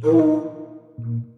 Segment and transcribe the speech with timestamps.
[0.00, 1.37] Thank.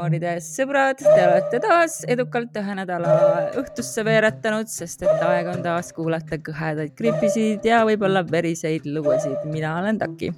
[0.00, 5.92] Kikimooride sõbrad, te olete taas edukalt ühe nädala õhtusse veeretanud, sest et aeg on taas
[5.92, 9.44] kuulata kõhedaid kripisid ja võib-olla veriseid lugusid.
[9.44, 10.32] mina olen Taki.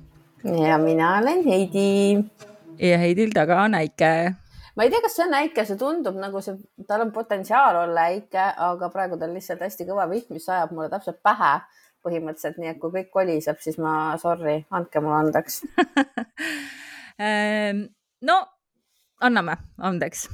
[0.45, 2.25] ja mina olen Heidi.
[2.79, 4.35] ja Heidil taga on Äike.
[4.77, 6.57] ma ei tea, kas see on Äike, see tundub nagu see,
[6.89, 10.73] tal on potentsiaal olla Äike, aga praegu ta on lihtsalt hästi kõva vihm, mis sajab
[10.73, 11.61] mulle täpselt pähe
[12.03, 15.63] põhimõtteliselt, nii et kui kõik koliseb, siis ma sorry, andke mulle andeks
[18.29, 18.37] no
[19.23, 19.59] anname
[19.91, 20.27] andeks,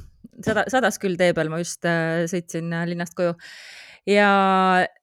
[0.45, 3.35] sada, sadas küll tee peal, ma just äh, sõitsin äh, linnast koju
[4.09, 4.29] ja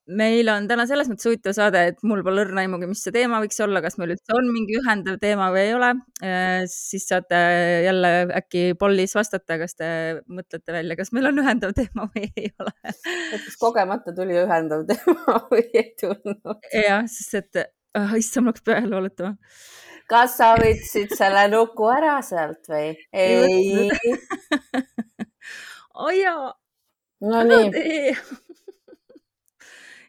[0.06, 3.40] meil on täna selles mõttes huvitav saade, et mul pole õrna aimugi, mis see teema
[3.42, 5.90] võiks olla, kas meil üldse on mingi ühendav teema või ei ole
[6.24, 6.64] äh,.
[6.70, 7.40] siis saate
[7.84, 9.88] jälle äkki pollis vastata, kas te
[10.26, 12.74] mõtlete välja, kas meil on ühendav teema või ei ole.
[12.86, 16.70] et kas kogemata tuli ühendav teema või ei tulnud?
[16.72, 19.36] jah, sest et äh, issand, ma hakkas peale hooletama
[20.10, 22.94] kas sa võtsid selle nuku ära sealt või?
[23.12, 23.90] ei.
[25.94, 26.52] oo jaa.
[27.26, 28.14] no nii.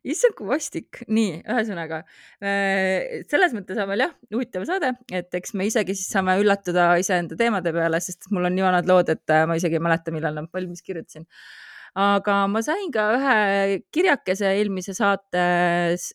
[0.08, 1.02] issand, kui vastik.
[1.12, 2.02] nii, ühesõnaga
[2.40, 6.90] äh, selles mõttes on veel jah, huvitav saade, et eks me isegi siis saame üllatuda
[7.02, 10.14] iseenda teemade peale, sest mul on nii vanad lood, et äh, ma isegi ei mäleta,
[10.16, 11.28] millal nad valmis kirjutasin
[11.96, 13.38] aga ma sain ka ühe
[13.94, 15.44] kirjakese eelmise saate,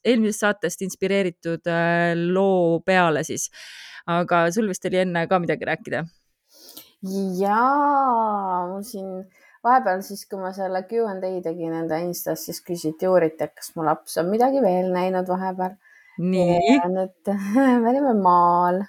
[0.05, 3.51] eelmisest saatest inspireeritud äh, loo peale siis.
[4.07, 6.05] aga sul vist oli enne ka midagi rääkida?
[7.39, 9.25] jaa, mul siin
[9.65, 13.55] vahepeal siis, kui ma selle Q and A tegin enda Instas, siis küsiti, uuriti, et
[13.59, 15.77] kas mu laps on midagi veel näinud vahepeal.
[16.19, 16.79] nii.
[17.05, 17.33] et
[17.83, 18.83] me olime maal.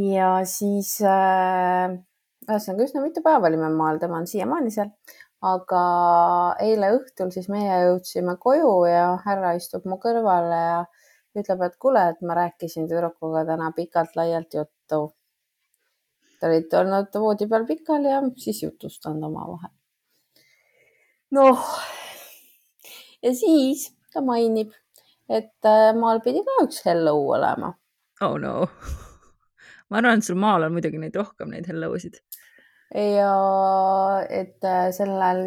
[0.00, 1.98] ja siis äh,
[2.50, 4.90] ühesõnaga üsna mitu päeva olime maal, tema on siiamaani seal.
[5.40, 5.82] aga
[6.60, 10.80] eile õhtul siis meie jõudsime koju ja härra istub mu kõrvale ja
[11.38, 15.00] ütleb, et kuule, et ma rääkisin tüdrukuga täna pikalt-laialt juttu.
[16.40, 19.72] Te olite olnud voodi peal pikali ja siis jutustanud omavahel.
[21.30, 21.64] noh,
[23.22, 24.72] ja siis ta mainib,
[25.28, 27.74] et äh, maal pidi ka üks hello olema.
[28.20, 28.54] oh no
[29.90, 32.18] ma arvan, et sul maal on muidugi neid rohkem, neid hello sid
[32.94, 33.34] ja
[34.28, 35.42] et äh, sellel,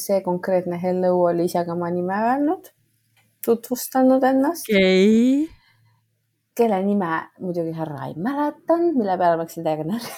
[0.00, 2.70] see konkreetne Hello oli ise ka oma nime öelnud,
[3.46, 5.46] tutvustanud ennast okay..
[6.56, 10.16] kelle nime muidugi härra ei mäletanud, mille peale ma läksin täiega närvi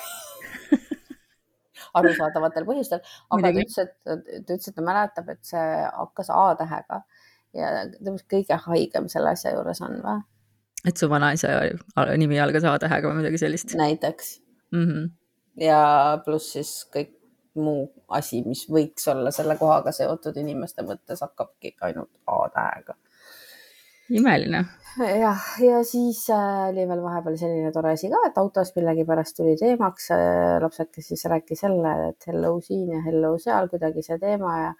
[1.96, 4.16] arusaadavatel põhjustel, aga ta ütles, et ta
[4.56, 7.02] ütles, et ta mäletab, et see hakkas A-tähega
[7.56, 10.24] ja ta kõige haigem selle asja juures on või?
[10.86, 11.52] et su vanaisa
[12.16, 13.76] nimi algas A-tähega või midagi sellist?
[13.76, 14.34] näiteks
[14.72, 14.88] mm.
[14.88, 15.14] -hmm
[15.60, 15.80] ja
[16.24, 17.14] pluss siis kõik
[17.56, 22.96] muu asi, mis võiks olla selle kohaga seotud inimeste mõttes, hakkabki ainult A-tähega.
[24.10, 24.64] imeline.
[25.20, 29.56] jah, ja siis äh, oli veel vahepeal selline tore asi ka, et autos millegipärast tuli
[29.60, 34.58] teemaks äh, lapsekes siis rääkis jälle, et hello siin ja hello seal kuidagi see teema
[34.60, 34.74] ja,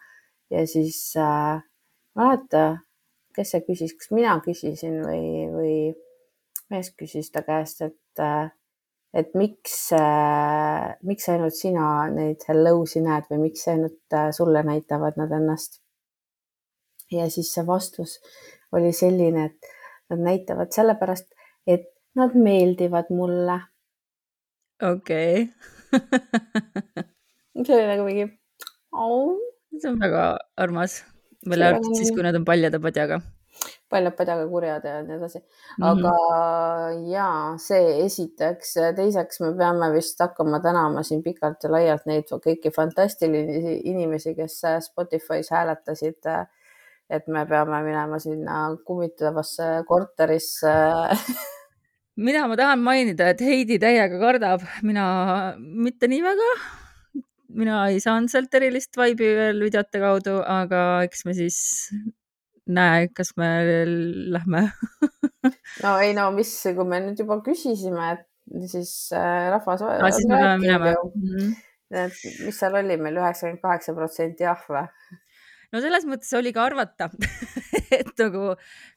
[0.51, 1.65] ja siis äh,
[2.17, 2.67] mäleta,
[3.37, 5.75] kes see küsis, kas mina küsisin või, või
[6.73, 8.49] mees küsis ta käest, et äh,
[9.17, 15.17] et miks äh,, miks ainult sina neid hello'si näed või miks ainult äh, sulle näitavad
[15.21, 15.81] nad ennast.
[17.13, 18.19] ja siis see vastus
[18.77, 19.71] oli selline, et
[20.11, 21.29] nad näitavad sellepärast,
[21.67, 21.89] et
[22.19, 23.61] nad meeldivad mulle.
[24.83, 25.47] okei
[27.65, 28.27] see oli nagu mingi
[28.93, 29.39] oh..
[29.79, 30.27] see on väga
[30.57, 31.01] armas,
[31.49, 33.23] välja arvatud siis, kui nad on paljade padjaga
[33.91, 35.41] paljad padjaga kurjad ja nii edasi.
[35.81, 37.09] aga mm -hmm.
[37.13, 37.29] ja
[37.63, 43.81] see esiteks, teiseks me peame vist hakkama tänama siin pikalt ja laialt neid kõiki fantastilisi
[43.85, 46.23] inimesi, kes Spotify's hääletasid.
[47.11, 50.73] et me peame minema sinna kummitavasse korterisse
[52.17, 56.51] mida ma tahan mainida, et Heidi täiega kardab, mina mitte nii väga
[57.55, 61.59] mina ei saanud sealt erilist vaibi veel videote kaudu, aga eks me siis
[62.67, 63.49] näe, kas me
[64.35, 64.63] lähme
[65.83, 69.85] no ei no mis, kui me nüüd juba küsisime, et siis äh, rahvas.
[69.87, 70.93] Ah, siis me peame minema.
[70.95, 71.55] -hmm.
[72.07, 74.87] et mis seal oli meil üheksakümmend kaheksa protsenti jah või?
[75.73, 77.11] no selles mõttes oli ka arvata
[78.01, 78.45] et nagu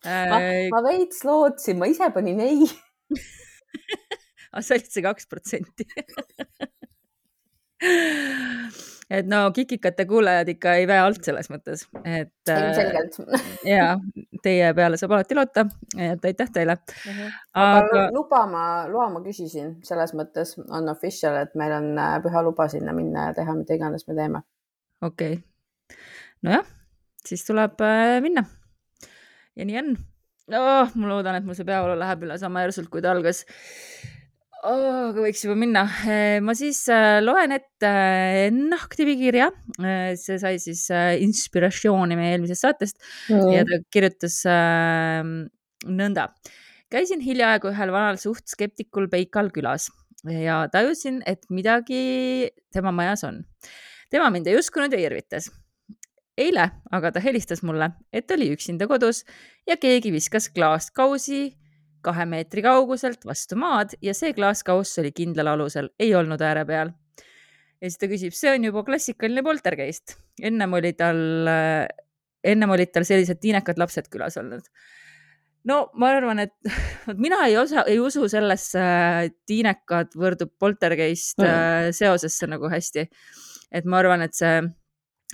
[0.05, 0.29] äh....
[0.31, 0.39] Ma,
[0.75, 2.59] ma veits lootsin, ma ise panin ei
[4.53, 5.87] aga sa olid see kaks protsenti
[9.09, 12.33] et no kikikate kuulajad ikka ei väe alt selles mõttes, et.
[12.45, 13.17] ilmselgelt
[13.73, 13.95] ja
[14.43, 15.65] teie peale saab alati loota,
[15.97, 17.07] et aitäh teile uh.
[17.07, 17.39] -huh.
[17.53, 22.19] aga, aga luba ma, loa ma küsisin, selles mõttes on official, et meil on äh,
[22.23, 24.43] püha luba sinna minna ja teha mida iganes me teeme.
[25.01, 25.97] okei okay.,
[26.43, 26.65] nojah,
[27.25, 28.45] siis tuleb äh, minna.
[29.55, 29.97] ja nii on
[30.53, 30.95] oh,.
[30.95, 33.45] ma loodan, et mul see peavalu läheb üle sama järsult, kui ta algas
[34.63, 35.09] oh,.
[35.09, 35.83] aga võiks juba minna.
[36.09, 39.49] Eh, ma siis äh, loen ette äh, Nahktivi kirja.
[40.19, 40.87] See sai siis
[41.25, 42.99] inspiratsiooni meie eelmisest saatest
[43.31, 43.53] mm.
[43.55, 44.41] ja ta kirjutas
[45.89, 46.27] nõnda.
[46.91, 49.87] käisin hiljaaegu ühel vanal suht skeptikul Peikal külas
[50.27, 53.43] ja tajusin, et midagi tema majas on.
[54.11, 55.47] tema mind ei uskunud ja irvitas
[56.39, 56.65] eile
[56.95, 59.23] aga ta helistas mulle, et oli üksinda kodus
[59.67, 61.49] ja keegi viskas klaaskausi
[62.05, 66.93] kahe meetri kauguselt vastu maad ja see klaaskauss oli kindlal alusel, ei olnud ääre peal.
[67.79, 70.17] ja siis ta küsib, see on juba klassikaline poltergeist.
[70.41, 71.19] ennem oli tal,
[72.43, 74.67] ennem olid tal sellised tiinekad lapsed külas olnud.
[75.69, 76.55] no ma arvan, et
[77.25, 78.83] mina ei osa, ei usu sellesse
[79.49, 81.95] tiinekad võrdub poltergeist mm.
[81.97, 83.09] seosesse nagu hästi.
[83.71, 84.55] et ma arvan, et see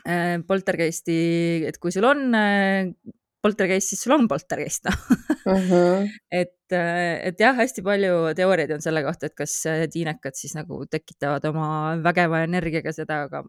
[0.08, 1.20] äh, poltergeisti,
[1.70, 2.96] et kui sul on äh,
[3.46, 4.98] poltergeist, siis sul on poltergeist noh
[5.46, 6.10] mm -hmm.
[6.32, 9.56] et, äh, et jah, hästi palju teooriaid on selle kohta, et kas
[9.94, 11.70] tiinekad siis nagu tekitavad oma
[12.04, 13.44] vägeva energiaga seda, aga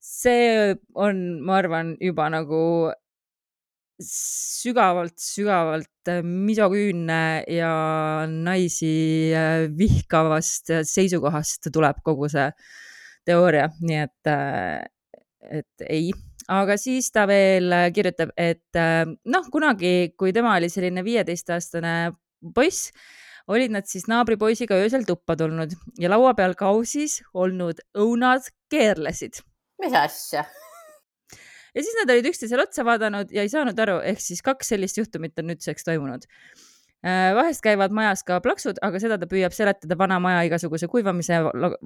[0.00, 2.62] see on, ma arvan, juba nagu
[4.00, 7.72] sügavalt, sügavalt misoküünne ja
[8.30, 12.48] naisi äh, vihkavast seisukohast tuleb kogu see
[13.28, 14.80] teooria, nii et, äh,
[15.60, 16.10] et ei
[16.50, 21.94] aga siis ta veel äh, kirjutab, et äh, noh, kunagi, kui tema oli selline viieteistaastane
[22.56, 22.90] poiss,
[23.50, 29.42] olid nad siis naabripoisiga öösel tuppa tulnud ja laua peal kausis olnud õunad keerlesid.
[29.82, 30.44] mis asja?
[31.74, 34.98] ja siis nad olid üksteisele otsa vaadanud ja ei saanud aru, ehk siis kaks sellist
[34.98, 36.26] juhtumit on nüüdseks toimunud.
[37.00, 41.38] Äh, vahest käivad majas ka plaksud, aga seda ta püüab seletada vana maja igasuguse kuivamise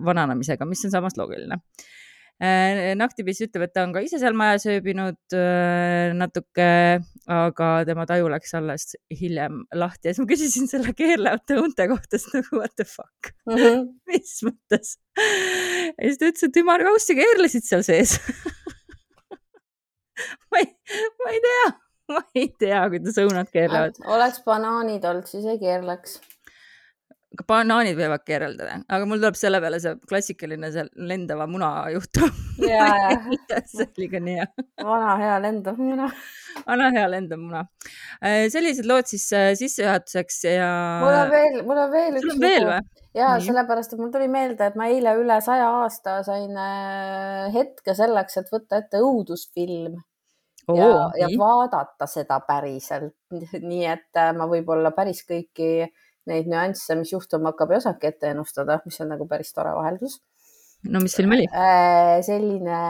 [0.08, 1.60] vananemisega, mis on samas loogiline
[2.42, 6.66] Äh, Nahktipis ütleb, et ta on ka ise seal majas ööbinud äh, natuke,
[7.30, 12.18] aga tema taju läks alles hiljem lahti ja siis ma küsisin selle keerlevate õunte kohta,
[12.18, 13.86] siis nagu what the fuck mm, -hmm.
[14.10, 14.96] mis mõttes.
[15.14, 18.18] ja siis ta ütles, et ümarkaussi keerlesid seal sees
[20.50, 20.72] ma ei,
[21.22, 21.64] ma ei tea,
[22.16, 24.02] ma ei tea, kuidas õunad keerlevad.
[24.10, 26.18] oleks banaanid olnud, siis ei keerleks
[27.48, 32.30] banaanid võivad keeraldada, aga mul tuleb selle peale see klassikaline see lendava muna juhtum.
[32.60, 34.46] see oli ka nii hea.
[34.82, 36.08] vana hea lendav muna.
[36.66, 37.64] vana hea lendav muna.
[38.20, 40.70] Äh, sellised lood siis äh, sissejuhatuseks ja.
[41.02, 42.26] mul on veel, mul on veel üks.
[42.26, 42.80] sul on veel või?
[43.18, 47.96] ja sellepärast, et mul tuli meelde, et ma eile üle saja aasta sain äh, hetke
[47.98, 49.98] selleks, et võtta ette õudusfilm
[50.68, 50.88] oh, ja,
[51.24, 53.16] ja vaadata seda päriselt.
[53.60, 55.88] nii et ma võib-olla päris kõiki
[56.30, 60.20] neid nüansse, mis juhtuma hakkab, ei osanudki ette ennustada, mis on nagu päris tore vaheldus.
[60.88, 61.46] no mis film oli?
[61.50, 62.80] Äh, selline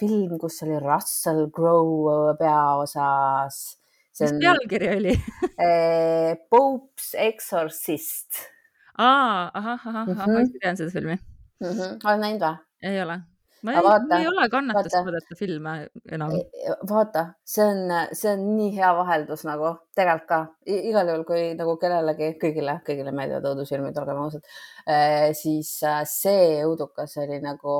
[0.00, 3.60] film, kus oli Russell Crowe peaosas.
[4.20, 5.14] mis pealkiri oli
[5.66, 8.42] äh, Pope's Exorcist.
[8.98, 11.70] aa, ahah, ahah, ahah, ma isegi tean seda filmi mm.
[11.70, 12.02] -hmm.
[12.04, 12.58] oled näinud või?
[12.90, 13.22] ei ole
[13.64, 15.74] ma ei, ma ei ole kannatust vaadata filme
[16.12, 16.32] enam.
[16.88, 21.76] vaata, see on, see on nii hea vaheldus nagu tegelikult ka igal juhul, kui nagu
[21.80, 24.44] kellelegi, kõigile, kõigile meeldivad õudusfilmid, olgem ausad,
[24.84, 27.78] eh, siis äh, see õudukas oli nagu,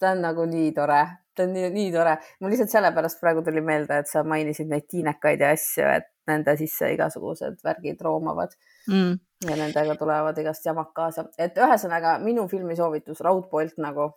[0.00, 1.02] ta on nagu nii tore,
[1.36, 2.16] ta on nii, nii tore.
[2.40, 6.56] mul lihtsalt sellepärast praegu tuli meelde, et sa mainisid neid tiinekaid ja asju, et nende
[6.56, 8.52] sisse igasugused värgid roomavad
[8.88, 9.14] mm.
[9.48, 14.12] ja nendega tulevad igast jamad kaasa, et ühesõnaga minu filmi soovitus raudpoolt nagu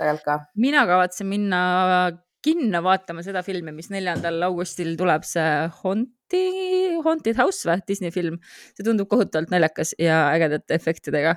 [0.00, 0.38] tegelikult ka.
[0.60, 1.60] mina kavatsen minna
[2.44, 5.48] kinno vaatama seda filmi, mis neljandal augustil tuleb, see
[5.82, 8.38] Haunted, Haunted House või Disney film.
[8.76, 11.36] see tundub kohutavalt naljakas ja ägedate efektidega.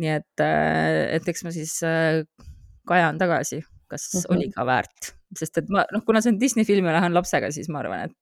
[0.00, 2.22] nii et, äh, et eks ma siis äh,
[2.88, 4.36] kajan tagasi, kas mm -hmm.
[4.36, 7.52] oli ka väärt, sest et ma noh, kuna see on Disney film ja lähen lapsega,
[7.52, 8.16] siis ma arvan, et,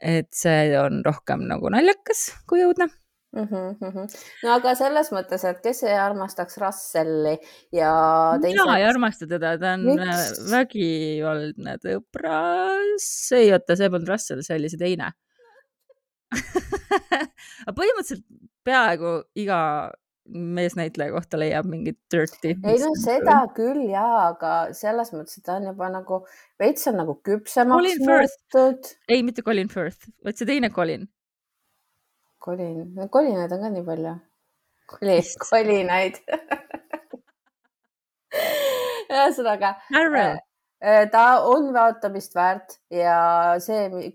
[0.00, 2.86] et see on rohkem nagu naljakas kui õudne
[3.34, 3.48] mm.
[3.80, 4.06] -hmm.
[4.44, 7.36] no aga selles mõttes, et kes ei armastaks Russelli
[7.74, 7.92] ja
[8.40, 8.56] teised....
[8.58, 10.06] mina ei armasta teda, ta on Miks?
[10.06, 13.12] Äh, vägivaldne tõbras.
[13.36, 15.12] ei, oota, see polnud Russell, see oli see teine
[17.66, 18.26] aga põhimõtteliselt
[18.66, 19.60] peaaegu iga
[20.26, 22.56] meesnäitleja kohta leiab mingit dirty.
[22.56, 26.22] ei no seda küll ja, aga selles mõttes, et ta on juba nagu
[26.60, 28.90] veits on nagu küpsemaks muutunud.
[29.08, 31.06] ei, mitte Colin Firth, vaid see teine Colin
[32.46, 34.16] kolin, kolinaid on ka nii palju.
[34.92, 36.20] koli, kolinaid
[39.10, 40.36] ühesõnaga Carol,
[40.82, 43.18] äh, ta on vaatamist väärt ja
[43.62, 44.12] see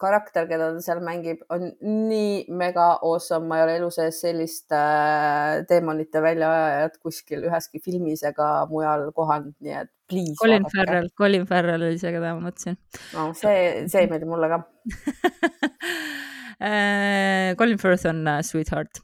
[0.00, 4.74] karakter, keda ta seal mängib, on nii mega awesome, ma ei ole elu sees sellist
[4.76, 10.36] äh, teemonite väljaajajat kuskil üheski filmis ega mujal kohanud, nii et please.
[10.38, 10.66] Colin.
[10.70, 12.78] Farrell, Colin Farrell oli see, keda ma mõtlesin
[13.16, 14.62] no see, see ei meeldi mulle ka.
[16.60, 19.02] Äh, Colin Firth on äh, Sweetheart.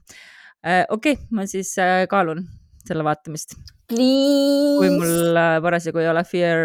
[0.93, 2.45] okei, ma siis äh, kaalun
[2.85, 3.55] selle vaatamist,
[3.91, 4.97] kui Please.
[4.99, 6.61] mul äh, parasjagu ei ole Fear,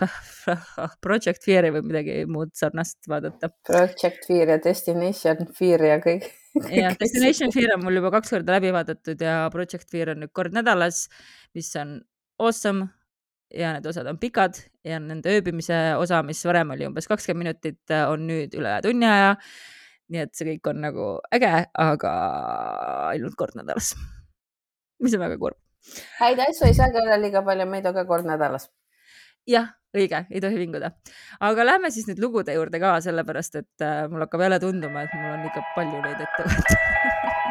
[1.04, 3.52] Project Fear'i või midagi muud sarnast vaadata.
[3.68, 6.30] Project Fear ja Destination Fear ja kõik.
[6.80, 10.34] jah, Destination Fear on mul juba kaks korda läbi vaadatud ja Project Fear on nüüd
[10.36, 11.04] kord nädalas,
[11.56, 12.00] mis on
[12.40, 12.88] awesome
[13.54, 17.94] ja need osad on pikad ja nende ööbimise osa, mis varem oli umbes kakskümmend minutit,
[18.08, 19.34] on nüüd üle tunni aja.
[20.10, 22.12] nii et see kõik on nagu äge, aga
[23.10, 23.92] ainult kord nädalas.
[25.02, 25.58] mis on väga kurb.
[26.20, 28.70] häid asju ei saagi olla liiga palju, meid on ka kord nädalas.
[29.46, 30.94] jah, õige, ei tohi vinguda.
[31.40, 35.16] aga lähme siis nüüd lugude juurde ka, sellepärast et äh, mul hakkab jälle tunduma, et
[35.18, 37.48] mul on ikka palju neid ette võtta.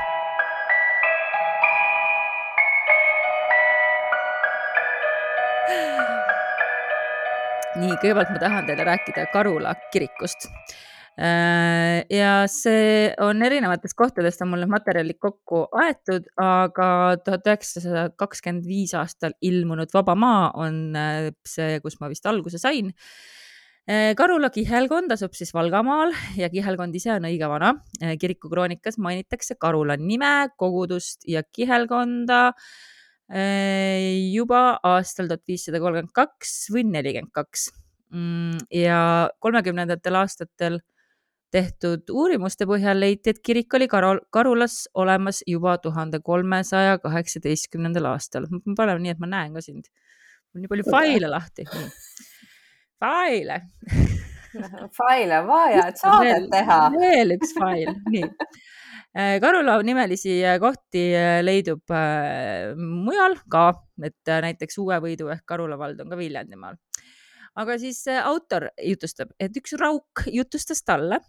[7.79, 10.47] nii, kõigepealt ma tahan teile rääkida Karula kirikust.
[11.19, 18.63] ja see on erinevatest kohtadest on mul need materjalid kokku aetud, aga tuhat üheksasada kakskümmend
[18.67, 22.93] viis aastal ilmunud Vaba Maa on äh, see, kus ma vist alguse sain.
[23.89, 27.71] Karula kihelkond asub siis Valgamaal ja kihelkond ise on õige vana.
[28.21, 32.67] kirikukroonikas mainitakse Karula nime, kogudust ja kihelkonda äh,
[33.29, 37.69] juba aastal tuhat viissada kolmkümmend kaks või nelikümmend kaks.
[38.73, 40.79] ja kolmekümnendatel aastatel
[41.53, 48.47] tehtud uurimuste põhjal leiti, et kirik oli Karol- Karulas olemas juba tuhande kolmesaja kaheksateistkümnendal aastal.
[48.49, 49.89] ma panen nii, et ma näen ka sind.
[50.53, 51.65] mul nii palju faile lahti.
[52.99, 53.61] faile.
[54.99, 56.81] faile on vaja, et saadet teha.
[56.97, 58.29] veel üks fail, nii.
[59.15, 63.71] Karula nimelisi kohti äh, leidub äh, mujal ka,
[64.05, 66.77] et äh, näiteks Uue Võidu ehk Karula vald on ka Viljandimaal.
[67.57, 71.19] aga siis äh, autor jutustab, et üks rauk jutustas talle,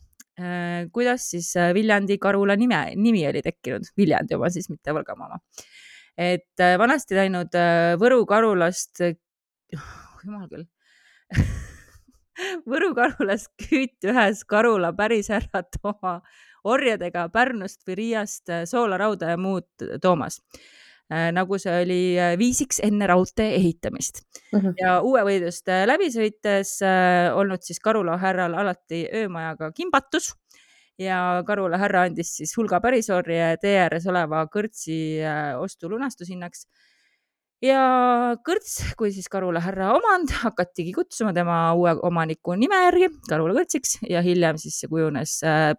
[0.93, 5.41] kuidas siis äh, Viljandi Karula nime, nimi oli tekkinud, Viljandi oma siis, mitte Valgamaa oma.
[6.17, 9.03] et äh, vanasti läinud äh, Võru Karulast,
[10.25, 10.67] jumal küll
[12.71, 16.21] Võru Karulast küüti ühes Karula pärishärrat oma
[16.65, 20.41] orjadega Pärnust või Riiast äh, soolarauda ja muud toomas.
[21.11, 24.21] nagu see oli äh, viisiks enne raudtee ehitamist.
[24.79, 30.31] Ja Uue Võidust äh, läbi sõites äh, olnud siis Karula härral alati öömajaga kimbatus.
[31.01, 36.67] Ja Karula härra andis siis hulga pärisorje tee ääres oleva kõrtsi äh, ostu lunastushinnaks
[37.65, 37.81] ja
[38.47, 43.99] kõrts kui siis Karula härra omand hakatigi kutsuma tema uue omaniku nime järgi Karula kõrtsiks
[44.09, 45.73] ja hiljem siis see kujunes äh,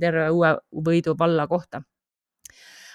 [0.00, 0.54] terve Uue
[0.86, 1.82] Võidu valla kohta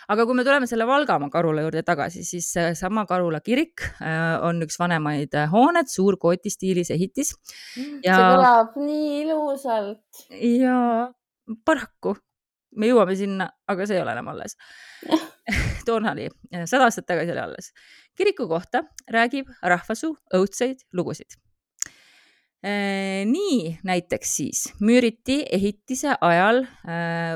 [0.09, 2.47] aga kui me tuleme selle Valgamaa Karula juurde tagasi, siis
[2.79, 7.35] sama Karula kirik äh, on üks vanemaid äh, hooned, suur kootistiilis ehitis
[7.75, 10.25] see Ja- kõlab nii ilusalt.
[10.33, 10.79] ja
[11.65, 12.15] paraku
[12.79, 14.55] me jõuame sinna, aga see ei ole enam alles.
[15.87, 16.27] toona oli,
[16.69, 17.71] sada aastat tagasi oli alles.
[18.17, 18.83] kiriku kohta
[19.13, 21.37] räägib rahvasuu õudseid lugusid.
[22.61, 26.65] Nii näiteks siis müüriti ehitise ajal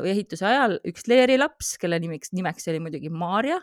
[0.03, 3.62] või ehituse ajal üks leerilaps, kelle nimiks, nimeks oli muidugi Maarja,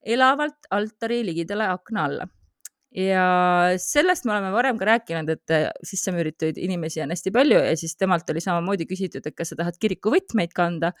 [0.00, 2.28] elavalt altari ligidale akna alla
[2.94, 3.26] ja
[3.82, 7.96] sellest me oleme varem ka rääkinud, et äh, sissemüürituid inimesi on hästi palju ja siis
[7.98, 10.92] temalt oli samamoodi küsitud, et kas sa tahad kirikuvõtmeid kanda.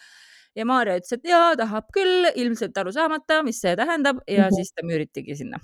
[0.54, 4.54] ja Maarja ütles, et jaa, tahab küll, ilmselt aru saamata, mis see tähendab ja Mhm.
[4.54, 5.58] siis ta müüritigi sinna.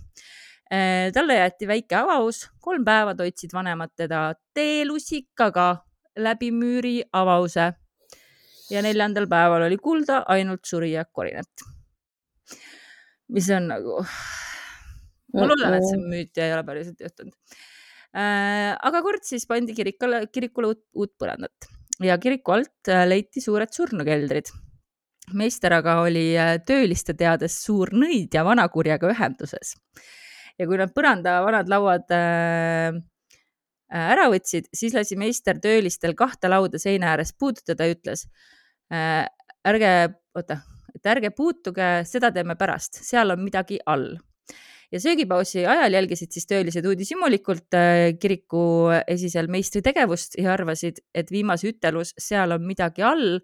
[0.70, 5.68] Talle jäeti väike avaus, kolm päeva toitsid vanemad teda teelusikaga
[6.22, 7.72] läbi müüri avause
[8.70, 11.66] ja neljandal päeval oli kuulda ainult surija korinat.
[13.28, 13.98] mis on nagu
[15.34, 17.34] ma loodan, et see müüt ei ole päriselt juhtunud.
[18.14, 21.70] aga kord siis pandi kirikule, kirikule uut, uut põrandat
[22.04, 24.50] ja kiriku alt äh, leiti suured surnukeldrid.
[25.34, 29.76] meister aga oli äh, tööliste teades suur nõid ja vanakurjaga ühenduses.
[30.60, 32.96] Ja kui nad põranda vanad lauad äh,
[33.90, 38.26] äh, ära võtsid, siis lasi meister töölistel kahte lauda seina ääres puudutada ja ütles
[38.92, 39.24] äh,
[39.66, 39.92] ärge,
[40.36, 40.60] oota,
[40.94, 44.12] et ärge puutuge, seda teeme pärast, seal on midagi all
[44.90, 51.30] ja söögipausi ajal jälgisid siis töölised uudishimulikult äh, kiriku esisel meistri tegevust ja arvasid, et
[51.30, 53.38] viimase ütelus Seal on midagi all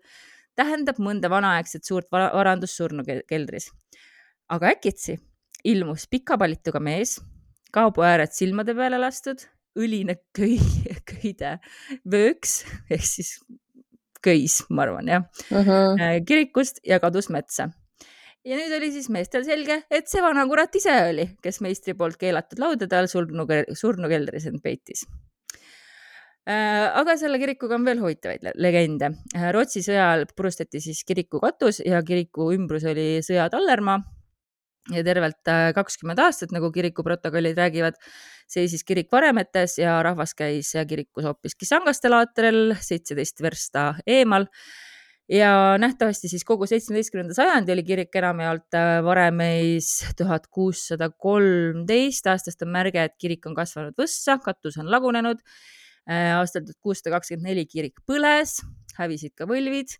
[0.57, 3.71] tähendab mõnda vanaaegset suurt vara- varandust surnukeldris.
[4.49, 5.17] aga äkitsi
[5.67, 7.19] ilmus pika palituga mees,
[7.75, 9.43] kaabuääred silmade peale lastud,
[9.77, 10.59] õline köi,
[11.11, 11.57] köide
[12.09, 13.37] vööks ehk siis
[14.25, 16.25] köis, ma arvan jah mm, -hmm.
[16.27, 17.69] kirikust ja kadus metsa
[18.47, 22.19] ja nüüd oli siis meestel selge, et see vana kurat ise oli, kes meistri poolt
[22.21, 25.07] keelatud laudade all surnu, surnukeldris end peitis.
[26.47, 29.09] Äh, aga selle kirikuga on veel huvitavaid legende.
[29.35, 33.99] Äh, Rootsi sõja ajal purustati siis kiriku katus ja kiriku ümbrus oli sõjatallermaa
[34.95, 37.99] ja tervelt äh, kakskümmend aastat, nagu kiriku protokollid räägivad,
[38.51, 44.47] seisis kirik varemetes ja rahvas käis kirikus hoopiski Sangaste laatril seitseteist versta eemal.
[45.27, 49.89] Ja nähtavasti siis kogu seitsmeteistkümnenda sajandi oli kirik enamjaolt äh, varemeis
[50.19, 52.29] tuhat kuussada kolmteist.
[52.31, 55.43] Aastast on märge, et kirik on kasvanud võssa, katus on lagunenud.
[56.07, 58.61] Äh, aastal tuhat kuussada kakskümmend neli kirik põles,
[59.01, 59.99] hävisid ka võlvid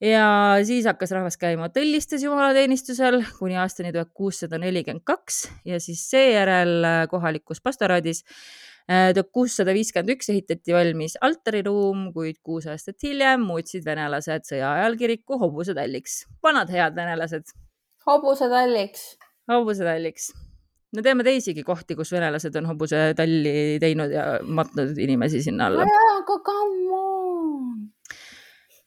[0.00, 0.28] ja
[0.64, 6.84] siis hakkas rahvas käima tõllistes jumalateenistusel kuni aastani tuhat kuussada nelikümmend kaks ja siis seejärel
[6.84, 8.24] äh, kohalikus pastoraadis
[8.88, 14.70] Äh, tuhat kuussada viiskümmend üks ehitati valmis altariruum, kuid kuus aastat hiljem muutsid venelased sõja
[14.78, 16.22] ajal kiriku hobusetalliks.
[16.42, 17.52] vanad head venelased.
[18.08, 19.02] hobusetalliks.
[19.52, 20.30] hobusetalliks.
[20.96, 25.84] me teame teisigi kohti, kus venelased on hobusetalli teinud ja matnud inimesi sinna alla.
[25.84, 26.56] aga.
[26.56, 27.17] Äh,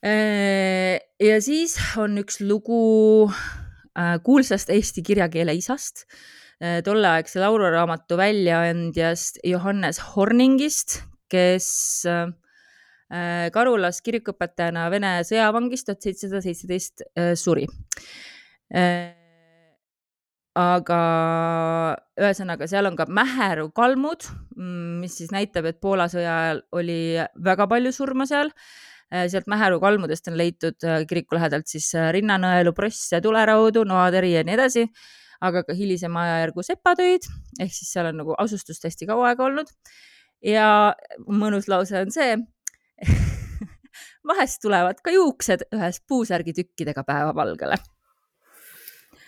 [0.01, 2.81] ja siis on üks lugu
[3.29, 6.07] äh, kuulsast eesti kirjakeele isast
[6.61, 10.99] Äh, tolleaegse lauluraamatu väljaandjast Johannes Horningist,
[11.31, 11.69] kes
[12.05, 12.27] äh,
[13.51, 17.65] Karulas kirikuõpetajana Vene sõjavangis tuhat seitsesada seitseteist äh, suri.
[20.61, 20.99] aga
[22.21, 27.01] ühesõnaga, seal on ka Mäheru kalmud, mm, mis siis näitab, et Poola sõja ajal oli
[27.41, 28.53] väga palju surma seal
[29.11, 34.85] sealt Mäheru kalmudest on leitud kiriku lähedalt siis rinnanõelu, prosse, tuleraudu, noateri ja nii edasi
[35.41, 37.27] aga ka hilisema ajajärgu sepatöid
[37.59, 39.71] ehk siis seal on nagu asustust hästi kaua aega olnud.
[40.45, 40.67] ja
[41.27, 42.37] mõnus lause on see
[44.31, 47.77] vahest tulevad ka juuksed ühes puusärgitükkidega päevavalgele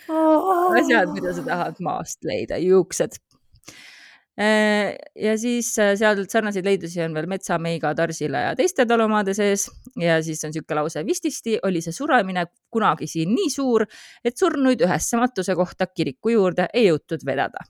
[0.10, 0.74] oh..
[0.78, 3.18] asjad, mida sa tahad maast leida, juuksed
[3.64, 3.93] Äh,
[4.38, 9.68] ja siis äh, seal sarnaseid leidusi on veel Metsameiga, Tarsila ja teiste talumaade sees
[10.00, 11.04] ja siis on niisugune lause.
[11.06, 13.86] vististi oli see suremine kunagi siin nii suur,
[14.26, 17.62] et surnuid ühesse matuse kohta kiriku juurde ei jõutud vedada.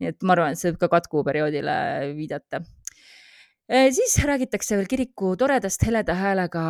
[0.00, 1.74] nii et ma arvan, et see võib ka katkuperioodile
[2.14, 6.62] viidata äh, siis räägitakse veel kiriku toredast heleda häälega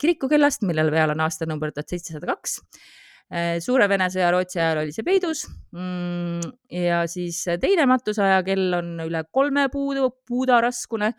[0.00, 3.07] kirikukellast, millel peal on aastanumber tuhat seitsesada kaks Äh,
[3.60, 5.42] suure Vene sõja Rootsi ajal oli see peidus
[5.74, 11.10] mm, ja siis teine matuseaja kell on üle kolme puudu, puuda raskune,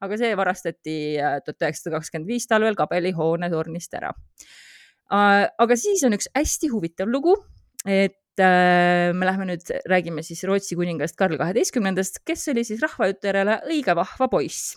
[0.00, 4.14] aga see varastati äh, tuhat üheksasada kakskümmend viis talvel kabelihoone tornist ära.
[5.12, 7.36] Äh, aga siis on üks hästi huvitav lugu,
[7.84, 13.56] et me lähme nüüd, räägime siis Rootsi kuningast Karl kaheteistkümnendast, kes oli siis rahvajutu järele
[13.66, 14.76] õige vahva poiss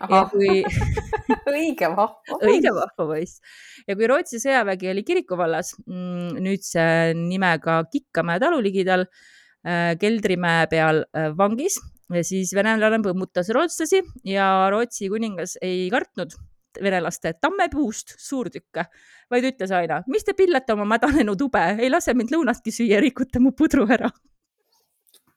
[0.00, 0.62] ja kui
[1.58, 2.38] õige vahva.
[2.38, 3.40] õige vahva poiss.
[3.86, 6.84] ja kui Rootsi sõjavägi oli Kiriku vallas, mm, nüüdse
[7.18, 9.06] nimega Kikkamäe talu ligidal,
[9.66, 11.80] äh, Keldrimäe peal äh, vangis,
[12.24, 16.36] siis venelane põmmutas rootslasi ja Rootsi kuningas ei kartnud
[16.82, 18.84] venelaste tammepuust suurtükke,
[19.32, 23.42] vaid ütles aina, mis te pillate oma mädanenud ube, ei lase mind lõunatki süüa, rikute
[23.42, 24.10] mu pudru ära.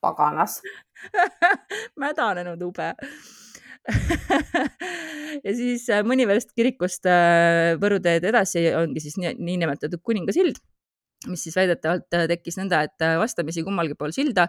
[0.02, 0.62] paganas
[2.04, 2.94] mädanenud ube
[5.46, 10.62] ja siis äh, Mõniverest kirikust äh, Võru teed edasi ongi siis niinimetatud nii Kuningasild
[11.30, 14.48] mis siis väidetavalt äh, tekkis nõnda, et vastamisi kummalgi pool silda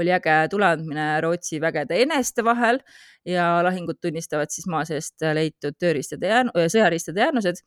[0.00, 2.80] oli äge tuleandmine Rootsi vägede eneste vahel
[3.28, 7.60] ja lahingut tunnistavad siis maa seest leitud tööriistade jään-, sõjariistade jäänused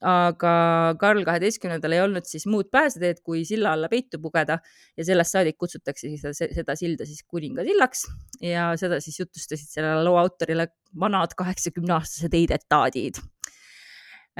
[0.00, 0.52] aga
[1.00, 4.58] Karl kaheteistkümnendal ei olnud siis muud pääseteed, kui silla alla peitu pugeda
[4.96, 8.06] ja sellest saadik kutsutakse siis seda, seda silda siis kuningasillaks
[8.44, 13.20] ja seda siis jutustasid sellele loo autorile vanad kaheksakümneaastased heidetaadid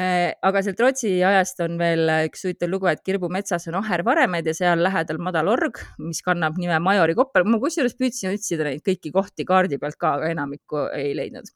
[0.00, 4.04] äh, aga sealt Rootsi ajast on veel üks huvitav lugu, et Kirbu metsas on aher
[4.06, 7.44] varemed ja seal lähedal madal org, mis kannab nime Majori Koppel.
[7.44, 11.52] ma kusjuures püüdsin otsida neid kõiki kohti kaardi pealt ka, aga enamikku ei leidnud.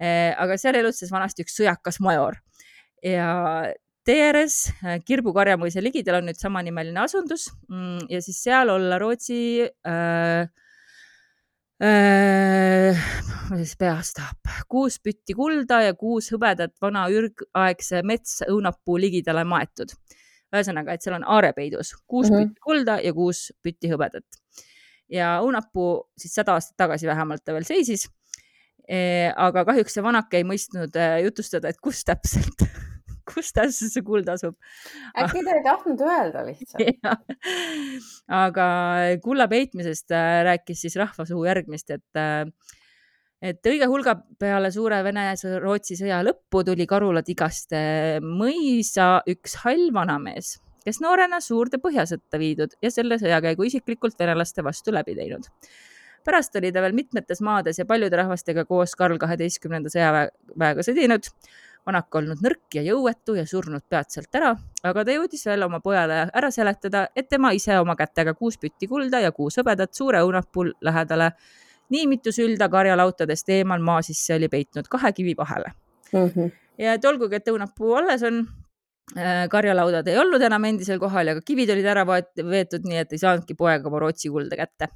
[0.00, 2.40] Äh, aga seal elutses vanasti üks sõjakas major
[3.06, 3.30] ja
[4.06, 8.98] tee ääres äh, Kirbu karjamõisa ligidal on nüüd samanimeline asundus mm, ja siis seal olla
[9.02, 10.46] Rootsi äh,
[11.82, 13.08] äh,
[13.50, 19.94] ma siis peast tahab, kuus pütti kulda ja kuus hõbedat vana ürgaegse metsõunapuu ligidale maetud.
[20.54, 22.48] ühesõnaga, et seal on aarepeidus kuus mm -hmm.
[22.48, 24.26] pütti kulda ja kuus pütti hõbedat.
[25.08, 28.08] ja õunapuu siis sada aastat tagasi vähemalt ta veel seisis
[28.88, 29.30] e,.
[29.36, 32.66] aga kahjuks see vanake ei mõistnud äh, jutustada, et kus täpselt
[33.26, 34.56] kus täpselt see kuld asub.
[35.18, 37.06] äkki ta ei tahtnud öelda lihtsalt.
[38.44, 38.66] aga
[39.24, 42.44] kulla peitmisest äh, rääkis siis rahvasuu järgmist, et äh,
[43.46, 47.80] et õige hulga peale suure Vene-Rootsi sõja lõppu tuli Karula Tigaste
[48.24, 54.94] mõisa üks hall vanamees, kes noorena suurde põhjasõtta viidud ja selle sõjakäigu isiklikult venelaste vastu
[54.94, 55.50] läbi teinud
[56.26, 61.28] pärast oli ta veel mitmetes maades ja paljude rahvastega koos Karl kaheteistkümnenda sõjaväega sõdinud
[61.86, 66.24] vanak olnud nõrk ja jõuetu ja surnud peatselt ära, aga ta jõudis veel oma pojale
[66.34, 70.68] ära seletada, et tema ise oma kätega kuus pütti kulda ja kuus hõbedat suure õunapuu
[70.82, 71.30] lähedale
[71.94, 75.72] nii mitu sülda karjalautadest eemal maa sisse oli peitnud kahe kivi vahele
[76.12, 76.28] mm.
[76.28, 76.52] -hmm.
[76.78, 78.42] ja et olgugi, et õunapuu alles on,
[79.16, 83.12] äh, karjalaudad ei olnud enam endisel kohal ja ka kivid olid ära veetud, nii et
[83.12, 84.90] ei saanudki poeg oma Rootsi kulda kätte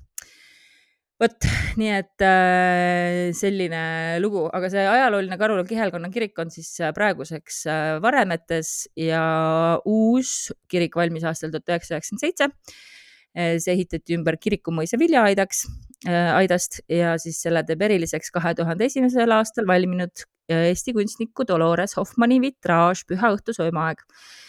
[1.21, 1.47] vot,
[1.81, 3.83] nii et äh, selline
[4.23, 9.25] lugu, aga see ajalooline Karula kihelkonna kirik on siis äh, praeguseks äh, Varemetes ja
[9.89, 12.51] uus kirik valmis aastal tuhat üheksasada üheksakümmend seitse.
[13.31, 15.61] see ehitati ümber kirikumõisa viljaaidaks,
[16.11, 22.41] aidast ja siis selle teeb eriliseks kahe tuhande esimesel aastal valminud Eesti kunstniku Dolores Hoffmanni
[22.43, 24.03] vitraaž Püha õhtu söömaaeg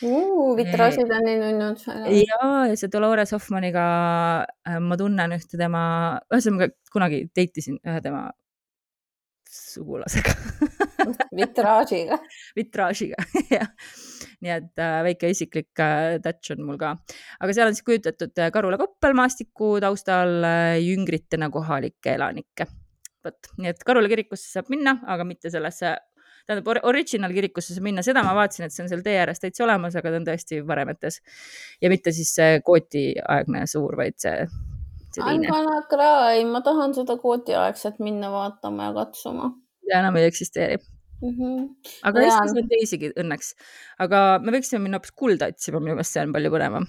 [0.07, 0.51] uh,.
[0.57, 1.85] vitraažid on nii nunnud.
[2.17, 3.85] ja, ja see Dolores Hoffmanniga
[4.67, 5.83] äh, ma tunnen ühte tema,
[6.33, 8.29] ühesõnaga kunagi date isin ühe tema
[9.51, 10.33] sugulasega
[11.37, 12.17] vitraažiga
[12.57, 13.19] vitraažiga,
[13.55, 13.67] jah.
[14.41, 16.95] nii et äh, väike isiklik äh, touch on mul ka.
[17.39, 20.39] aga seal on siis kujutatud Karula koppelmaastiku taustal
[20.81, 22.69] jüngritena kohalikke elanikke
[23.25, 25.93] vot, nii et Karula kirikusse saab minna, aga mitte sellesse,
[26.47, 29.65] tähendab original kirikusse saab minna, seda ma vaatasin, et see on seal tee ääres täitsa
[29.67, 31.21] olemas, aga ta on tõesti varemetes
[31.81, 34.47] ja mitte siis see kootiaegne suur, vaid see.
[35.17, 39.51] Gonna cry, ma tahan seda kootiaegset minna vaatama ja katsuma.
[39.89, 40.77] ja enam ei eksisteeri
[41.21, 41.29] mm.
[41.38, 41.69] -hmm.
[42.03, 43.53] aga Eestis on teisigi õnneks,
[43.99, 46.88] aga me võiksime minna hoopis kulda otsima, minu meelest see on palju põnevam.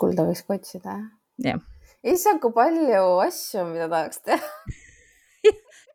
[0.00, 1.06] kulda võiks ka otsida, jah?
[1.52, 1.64] jah.
[2.14, 4.52] issand, kui palju asju, mida tahaks teha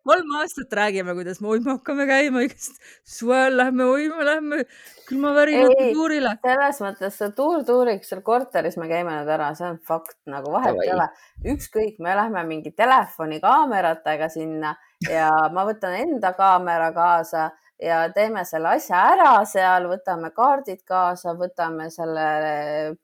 [0.08, 4.64] kolm aastat räägime, kuidas me uima hakkame käima, igast suvel lähme uima, lähme
[5.08, 6.34] külmavärinaga tuurile.
[6.44, 10.52] selles mõttes see tuur tuuriks seal korteris me käime nüüd ära, see on fakt, nagu
[10.54, 11.08] vahet ei ole.
[11.56, 14.76] ükskõik, me lähme mingi telefonikaameratega sinna
[15.10, 17.50] ja ma võtan enda kaamera kaasa
[17.84, 22.28] ja teeme selle asja ära seal, võtame kaardid kaasa, võtame selle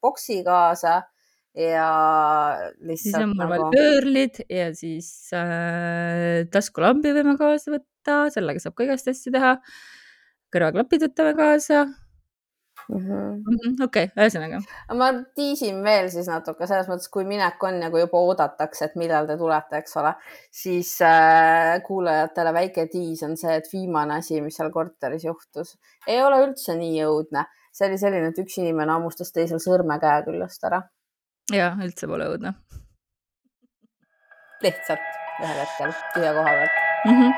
[0.01, 1.01] boksi kaasa
[1.59, 3.03] ja lihtsalt.
[3.03, 3.53] siis on mul nagu...
[3.53, 9.57] veel pöörlid ja siis äh, taskulambi võime kaasa võtta, sellega saab ka igast asju teha.
[10.53, 11.87] kõrvaklapid võtame kaasa.
[12.89, 14.61] Mm -hmm, okei ühesõnaga.
[14.97, 18.95] ma tiisin veel siis natuke selles mõttes, kui minek on ja kui juba oodatakse, et
[18.95, 20.13] millal te tulete, eks ole,
[20.51, 25.75] siis äh, kuulajatele väike tiis on see, et viimane asi, mis seal korteris juhtus,
[26.07, 27.45] ei ole üldse nii õudne.
[27.71, 30.81] see oli selline, et üks inimene hammustas teisel sõrme käe küljest ära
[31.55, 32.53] ja üldse pole õudne.
[34.63, 35.05] lihtsalt
[35.39, 37.15] ühel hetkel tühja koha pealt mm.
[37.15, 37.31] -hmm.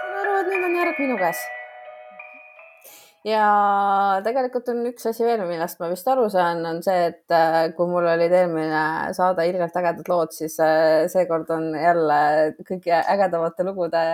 [0.00, 1.44] saan aru, et nüüd on järg minu käes.
[3.30, 3.46] ja
[4.26, 7.86] tegelikult on üks asi veel, millest ma vist aru saan, on see, et äh, kui
[7.88, 12.20] mul olid eelmine saade ilgelt ägedad lood, siis äh, seekord on jälle
[12.66, 14.04] kõige ägedamate lugude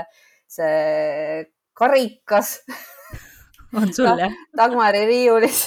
[0.47, 2.58] see karikas.
[3.76, 4.32] on sul jah?
[4.56, 5.66] Dagmari riiulis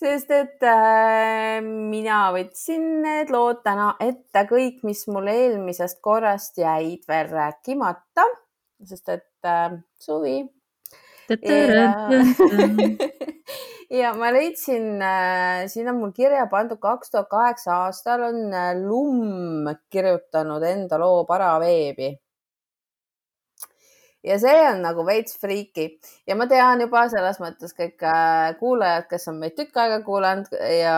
[0.00, 7.04] sest et äh, mina võtsin need lood täna ette kõik, mis mul eelmisest korrast jäid
[7.08, 8.24] veel rääkimata,
[8.88, 10.38] sest et äh, suvi.
[11.30, 11.90] ja,
[13.90, 18.72] ja ma leidsin äh,, siin on mul kirja pandud kaks tuhat kaheksa aastal on äh,
[18.78, 22.14] Lumm kirjutanud enda loo Paraveebi.
[24.20, 25.86] Ja see on nagu veits friiki.
[26.28, 30.52] Ja ma tean juba selles mõttes kõik äh, kuulajad, kes on meid tükk aega kuulanud
[30.76, 30.96] ja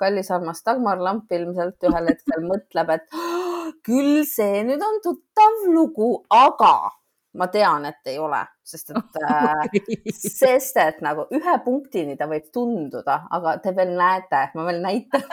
[0.00, 3.20] kallis armas Dagmar Lamp ilmselt ühel hetkel mõtleb, et
[3.86, 6.74] küll see nüüd on tuttav lugu, aga
[7.38, 9.66] ma tean, et ei ole, sest et äh,
[10.16, 15.26] sest et nagu ühe punktini ta võib tunduda, aga te veel näete, ma veel näitan.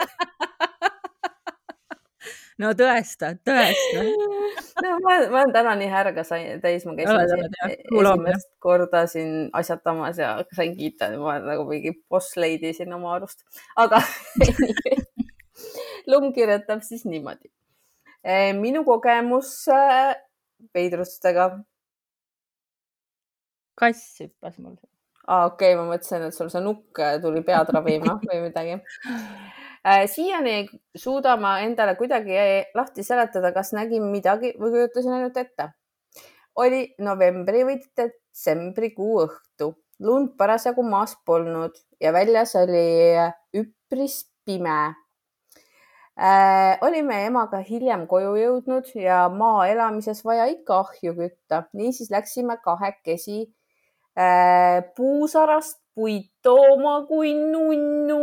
[2.58, 4.00] No tõesta, tõesta.
[4.82, 7.44] No ma, ma olen täna nii härga sain täis, ma käisin siin
[7.98, 13.16] esimest korda siin asjatamas ja sain kiita, ma olen nagu mingi boss lady siin oma
[13.16, 13.42] arust,
[13.78, 13.98] aga
[16.08, 17.50] Lumm kirjutab siis niimoodi.
[18.24, 20.14] Eh, minu kogemus eh,
[20.74, 21.50] veidrustega.
[23.78, 24.76] Kass hüppas mul.
[25.26, 28.80] aa, okei okay,, ma mõtlesin, et sul see nukk tuli pead ravima või midagi
[29.86, 32.34] Äh, siiani suuda ma endale kuidagi
[32.74, 35.70] lahti seletada, kas nägin midagi või kujutasin ainult ette.
[36.58, 39.68] oli novembri või detsembrikuu õhtu,
[40.02, 43.14] lund parasjagu maas polnud ja väljas oli
[43.54, 44.94] üpris pime
[46.18, 46.74] äh,.
[46.82, 53.44] olime emaga hiljem koju jõudnud ja maa elamises vaja ikka ahju kütta, niisiis läksime kahekesi
[54.96, 58.18] puusarast puid tooma kui nunnu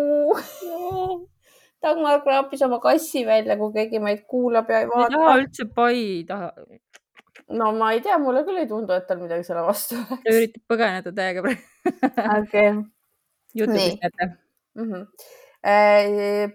[1.85, 5.11] Dagmar kraapis oma kassi välja, kui keegi meid kuulab ja ei vaata.
[5.11, 6.47] ei taha üldse pai taha.
[7.59, 10.23] no ma ei tea, mulle küll ei tundu, et tal midagi selle vastu oleks.
[10.23, 11.61] ta üritab põgeneda täiega praegu.
[12.39, 12.71] okei.
[13.55, 14.29] Youtube'is näete
[14.75, 14.89] mm.
[14.91, 15.05] -hmm.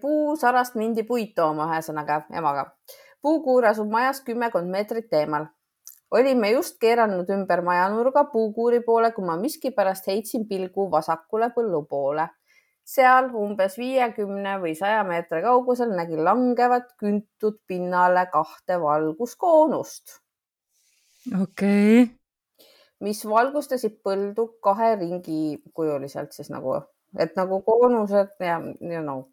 [0.01, 2.67] puusarast mindi puid tooma, ühesõnaga emaga.
[3.21, 5.47] puukuur asub majast kümmekond meetrit eemal.
[6.11, 12.27] Olime just keeranud ümber majanurga puukuuri poole, kui ma miskipärast heitsin pilgu vasakule põllu poole
[12.91, 20.17] seal umbes viiekümne või saja meetri kaugusel nägin langevat küntud pinnale kahte valguskoonust.
[21.41, 22.15] okei okay..
[22.99, 26.79] mis valgustasid põldu kahe ringi kujuliselt siis nagu,
[27.17, 29.27] et nagu koonused ja you know.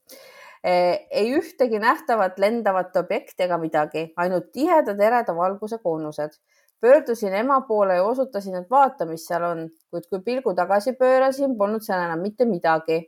[0.59, 0.73] E,
[1.15, 6.35] ei ühtegi nähtavat lendavat objekti ega midagi, ainult tiheda tereda valguse koonused
[6.81, 11.57] pöördusin ema poole ja osutasin, et vaata, mis seal on, kuid kui pilgu tagasi pöörasin,
[11.59, 13.03] polnud seal enam mitte midagi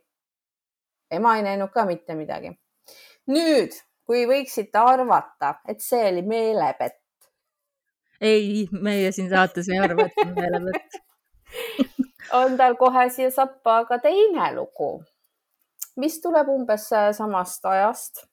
[1.11, 2.53] ema ei näinud ka mitte midagi.
[3.31, 3.75] nüüd,
[4.07, 6.99] kui võiksite arvata, et see oli meelepett.
[8.21, 11.01] ei, meie siin saates ei arva, et see on meelepett
[12.41, 14.91] on tal kohe siia sappa ka teine lugu,
[15.97, 18.27] mis tuleb umbes samast ajast,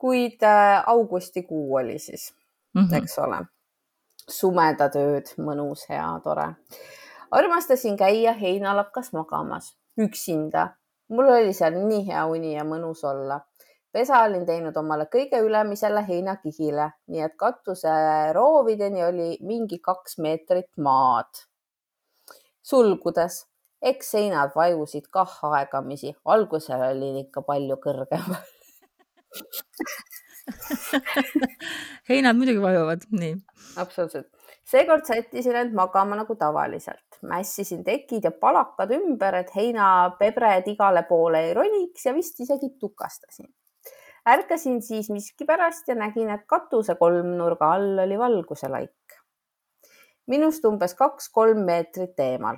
[0.00, 2.34] kuid äh, augustikuu oli siis
[2.74, 2.96] mm, -hmm.
[2.96, 3.44] eks ole.
[4.28, 6.54] Sumedad ööd, mõnus, hea, tore.
[7.30, 10.72] armastasin käia heinalakkas magamas üksinda
[11.08, 13.40] mul oli seal nii hea uni ja mõnus olla.
[13.94, 17.92] pesa olin teinud omale kõige ülemisele heinakihile, nii et katuse
[18.34, 21.44] roovideni oli mingi kaks meetrit maad.
[22.62, 23.44] sulgudes,
[23.82, 28.44] eks seinad vajusid kah aegamisi, algusel olin ikka palju kõrgemal
[32.10, 33.36] heinad muidugi vajuvad, nii.
[33.76, 41.04] absoluutselt seekord sättisin end magama nagu tavaliselt, mässisin tekid ja palakad ümber, et heinapebred igale
[41.08, 43.52] poole ei roniks ja vist isegi tukastasin.
[44.28, 49.20] ärkasin siis miskipärast ja nägin, et katuse kolmnurga all oli valguselaik.
[50.26, 52.56] minust umbes kaks-kolm meetrit eemal.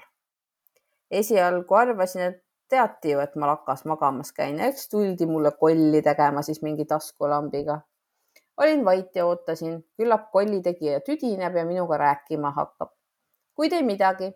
[1.10, 6.42] esialgu arvasin, et teati ju, et ma lakas magamas käin eks tuldi mulle kolli tegema
[6.42, 7.80] siis mingi taskulambiga
[8.56, 12.90] olin vait ja ootasin, küllap kollitegija tüdineb ja minuga rääkima hakkab.
[13.54, 14.32] kuid ei midagi.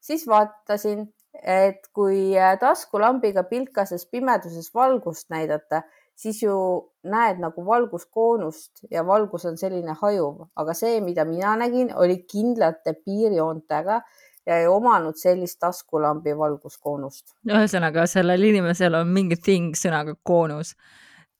[0.00, 1.06] siis vaatasin,
[1.42, 5.82] et kui taskulambiga pilkases pimeduses valgust näidata,
[6.16, 6.56] siis ju
[7.02, 12.94] näed nagu valguskoonust ja valgus on selline hajuv, aga see, mida mina nägin, oli kindlate
[13.04, 14.00] piirjoontega
[14.46, 17.36] ja ei omanud sellist taskulambi valguskoonust.
[17.48, 20.74] ühesõnaga, sellel inimesel on mingi thing sõnaga koonus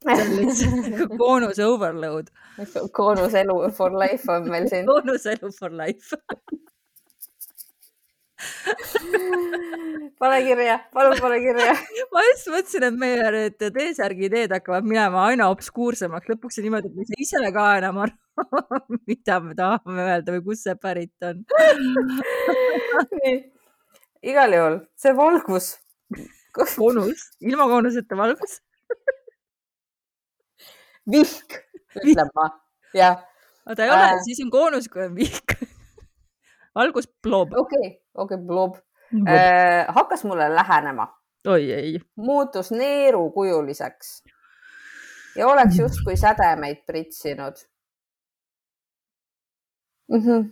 [1.23, 2.31] koonuse overload.
[2.93, 4.87] koonuselu for life on meil siin.
[4.87, 6.17] koonuselu for life
[10.19, 11.75] pane kirja, palun pane kirja.
[12.15, 16.91] ma just mõtlesin, et meie need T-särgi ideed hakkavad minema aina obskuursemaks, lõpuks on niimoodi,
[16.91, 18.17] et me ise ka enam aru,
[19.09, 21.45] mida me tahame öelda või kust see pärit on
[24.33, 25.75] igal juhul see valgus.
[26.53, 28.61] koonus, ilma koonuseta valgus
[31.11, 31.59] vihk,
[32.03, 32.49] ütlen ma,
[32.95, 33.23] jah.
[33.67, 35.57] aga ta ei ole äh,, siis on koonus, kui on vihk
[36.75, 37.53] algus blob.
[37.57, 38.79] okei okay,, okei okay,, blob
[39.27, 39.89] äh,.
[39.97, 41.09] hakkas mulle lähenema.
[41.49, 41.99] oi ei.
[42.17, 44.15] muutus neerukujuliseks
[45.37, 47.65] ja oleks justkui sädemeid pritsinud
[50.13, 50.23] mm.
[50.23, 50.49] -hmm.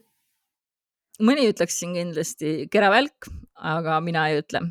[1.29, 4.65] mõni ütleks siin kindlasti keravälk, aga mina ei ütle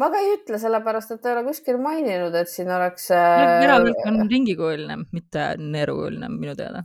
[0.00, 3.64] ma ka ei ütle, sellepärast et ei ole kuskil maininud, et siin oleks äh....
[3.66, 6.84] eravõlk on ringikujuline, mitte neerukujuline minu teada.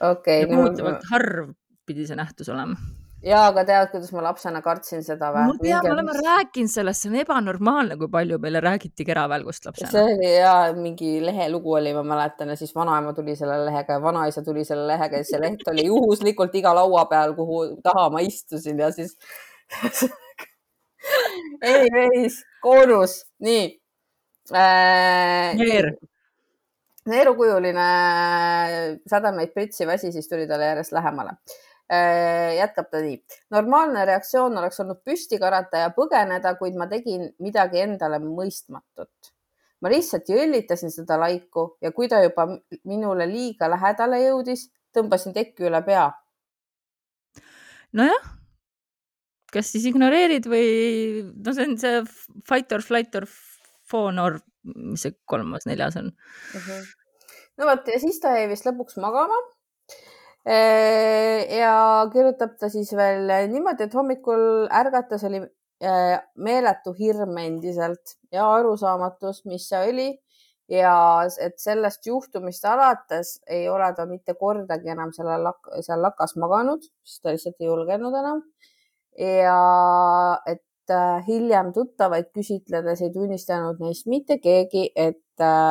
[0.00, 0.50] okei okay,.
[0.50, 1.10] kohutavalt no...
[1.10, 1.54] harv
[1.86, 2.78] pidi see nähtus olema.
[3.24, 5.46] Ja, aga tead, kuidas ma lapsena kartsin seda või?
[5.48, 9.90] ma tean, me oleme rääkinud sellest, see on ebanormaalne, kui palju meile räägiti keravälgust lapsena.
[9.92, 14.02] see oli ja mingi lehelugu oli, ma mäletan ja siis vanaema tuli selle lehega ja
[14.04, 18.24] vanaisa tuli selle lehega ja see leht oli juhuslikult iga laua peal, kuhu taha ma
[18.24, 19.16] istusin ja siis
[21.64, 23.64] Anyways, koonus, nii
[24.52, 25.52] äh,.
[25.60, 25.94] neer.
[27.08, 27.88] neerukujuline
[29.08, 31.62] sädemeid pritsiv asi, siis tuli talle järjest lähemale äh,.
[31.90, 33.18] Jätkab ta nii.
[33.50, 39.32] normaalne reaktsioon oleks olnud püsti karata ja põgeneda, kuid ma tegin midagi endale mõistmatut.
[39.80, 42.46] ma lihtsalt jõllitasin seda laiku ja kui ta juba
[42.84, 46.10] minule liiga lähedale jõudis, tõmbasin tekki üle pea.
[47.92, 48.30] nojah,
[49.52, 50.68] kas siis ignoreerid või
[51.36, 52.02] no see on see
[52.48, 53.28] fight or flight or
[53.84, 56.56] fawn or mis see kolmas, neljas on uh?
[56.56, 56.70] Mhm.
[56.70, 56.84] -huh.
[57.58, 59.36] no vot ja siis ta jäi vist lõpuks magama.
[60.44, 68.18] Äh, ja kirjutab ta siis veel niimoodi, et hommikul ärgates oli äh, meeletu hirm endiselt
[68.32, 70.10] ja arusaamatus, mis see oli
[70.68, 76.36] ja et sellest juhtumist alates ei ole ta mitte kordagi enam selle lak seal lakas
[76.36, 78.44] maganud, sest ta lihtsalt ei julgenud enam.
[79.16, 79.58] ja
[80.44, 85.20] et äh, hiljem tuttavaid küsitledes ei tunnistanud neist mitte keegi, et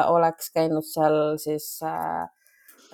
[0.10, 2.26] oleks käinud seal siis äh,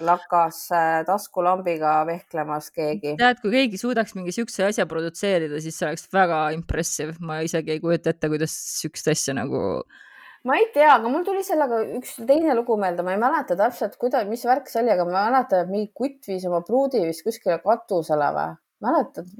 [0.06, 0.66] lakas
[1.08, 3.16] taskulambiga vehklemas keegi.
[3.20, 7.78] tead, kui keegi suudaks mingi siukse asja produtseerida, siis see oleks väga impressive, ma isegi
[7.78, 10.06] ei kujuta ette, kuidas siukest asja nagu äh,
[10.44, 13.98] ma ei tea, aga mul tuli sellega üks teine lugu meelde, ma ei mäleta täpselt,
[14.02, 17.26] kuidas, mis värk see oli, aga ma mäletan, et mingi kutt viis oma pruudi vist
[17.28, 18.56] kuskile katusele või?
[18.80, 19.32] mäletad,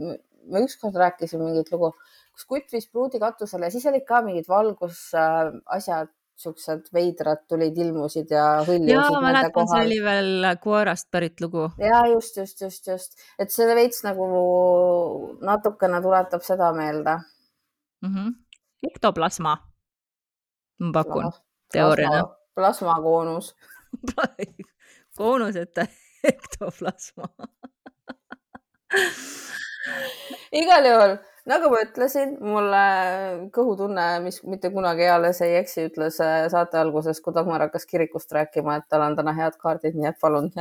[0.52, 1.94] me ükskord rääkisime mingit lugu,
[2.36, 8.32] kus kutt viis pruudi katusele ja siis olid ka mingid valgusasjad, siuksed veidrad tulid, ilmusid
[8.32, 8.94] ja hõljusid.
[8.94, 11.68] ja ma mäletan, see oli veel koerast pärit lugu.
[11.84, 14.28] ja just, just, just, just, et see veits nagu
[15.46, 17.18] natukene tuletab seda meelde
[18.02, 18.14] mm.
[18.16, 18.34] -hmm.
[18.92, 19.58] ektoplasma
[20.80, 21.32] ma pakun
[21.72, 22.24] teooriana.
[22.56, 23.56] plasmakoonus
[25.18, 25.86] koonuseta
[26.34, 27.28] ektoplasma
[30.52, 31.16] igal juhul,
[31.50, 32.84] nagu ma ütlesin, mulle
[33.56, 38.32] kõhutunne, mis mitte kunagi eales ei eksi, ütles äh, saate alguses, kui Dagmar hakkas kirikust
[38.36, 40.52] rääkima, et tal on täna head kaardid, nii et palun.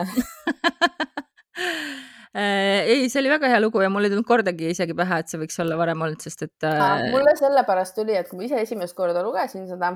[2.38, 5.31] Äh, ei, see oli väga hea lugu ja mul ei tulnud kordagi isegi pähe, et
[5.33, 7.07] see võiks olla varem olnud, sest et äh....
[7.11, 9.88] mulle sellepärast tuli, et kui ma ise esimest korda lugesin seda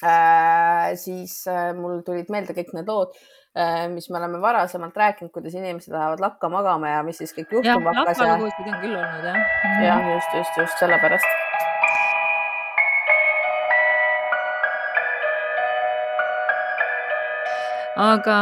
[0.00, 3.12] äh,, siis äh, mul tulid meelde kõik need lood
[3.92, 7.92] mis me oleme varasemalt rääkinud, kuidas inimesed lähevad lakka magama ja mis siis kõik juhtuma
[7.92, 8.18] hakkas.
[8.18, 9.36] jah, lakkalugusid on küll olnud jah.
[9.84, 11.28] jah, just, just, just sellepärast
[17.96, 18.38] aga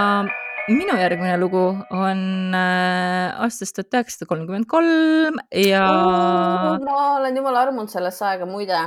[0.71, 2.21] minu järgmine lugu on
[2.55, 6.79] äh, aastast tuhat üheksasada kolmkümmend kolm ja oh,.
[6.85, 8.79] ma olen jumala armunud sellesse aega muide.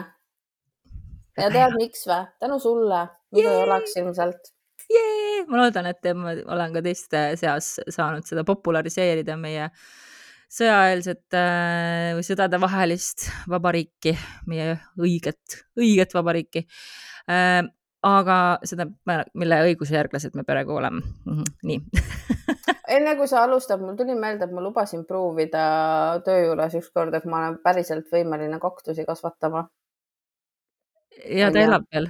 [1.38, 2.24] ja tead, miks või?
[2.40, 4.54] tänu sulle, muidu ei oleks ilmselt.
[5.50, 9.70] Ma loodan, et ma olen ka teiste seas saanud seda populariseerida meie
[10.54, 14.14] sõjaeelset äh, või sõdadevahelist vabariiki,
[14.52, 16.68] meie õiget, õiget vabariiki
[17.30, 17.64] äh,
[18.04, 18.86] aga seda,
[19.40, 21.38] mille õigusjärglased me praegu oleme mm.
[21.38, 21.54] -hmm.
[21.64, 21.80] nii
[22.98, 25.64] enne kui sa alustad, mul tuli meelde, et ma lubasin proovida
[26.26, 29.68] töö juures ükskord, et ma olen päriselt võimeline kaktusi kasvatama.
[31.30, 32.10] ja ta elab veel?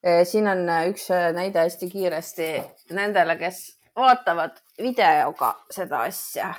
[0.00, 2.50] Eh, siin on üks näide hästi kiiresti
[2.96, 3.60] nendele, kes
[3.96, 6.54] vaatavad videoga seda asja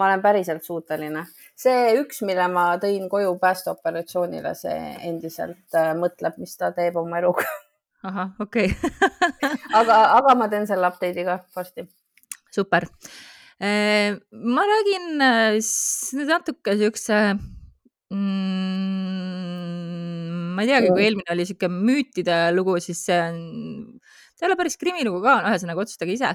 [0.00, 1.26] ma olen päriselt suuteline.
[1.56, 4.78] see üks, mille ma tõin koju päästeoperatsioonile, see
[5.10, 7.44] endiselt mõtleb, mis ta teeb oma eluga.
[8.08, 9.56] ahah, okei okay.
[9.80, 11.88] aga, aga ma teen selle update'i ka varsti.
[12.54, 12.88] super.
[13.60, 15.58] Ma räägin äh,
[16.30, 17.16] natuke siukse
[18.08, 19.79] mm,
[20.54, 23.40] ma ei teagi, kui eelmine oli sihuke müütide lugu, siis see on,
[24.36, 26.32] ta ei ole päris krimilugu ka, ühesõnaga otsustage ise.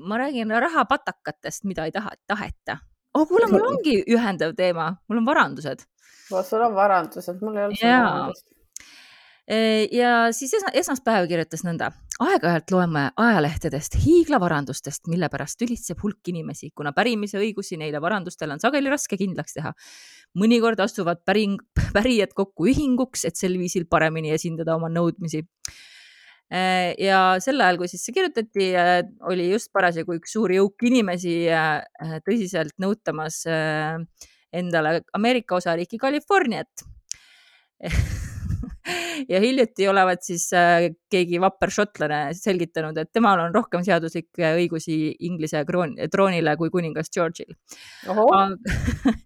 [0.00, 2.78] Ma räägin rahapatakatest, mida ei taha, taheta.
[3.14, 5.84] oh, kuule, mul ongi ühendav teema, mul on varandused.
[6.30, 7.96] sul on varandused, mul ei e,
[9.50, 11.88] ja siis esma, esmaspäev kirjutas nõnda.
[12.22, 18.62] aeg-ajalt loeme ajalehtedest hiiglavarandustest, mille pärast tülitseb hulk inimesi, kuna pärimise õigusi neile varandustele on
[18.62, 19.72] sageli raske kindlaks teha.
[20.38, 21.58] mõnikord astuvad päring,
[21.96, 25.42] pärijad kokku ühinguks, et sel viisil paremini esindada oma nõudmisi
[26.50, 30.82] Äh, ja sel ajal, kui siis see kirjutati, äh, oli just parasjagu üks suur jõuk
[30.88, 33.44] inimesi äh, tõsiselt nõutamas
[34.50, 36.82] endale Ameerika osariiki Californiat
[39.32, 40.48] ja hiljuti olevat siis
[41.10, 44.98] keegi vapper šotlane selgitanud, et temal on rohkem seaduslikke õigusi
[45.28, 45.62] Inglise
[46.12, 47.54] troonile kui kuningas George'il.
[48.08, 48.42] aga,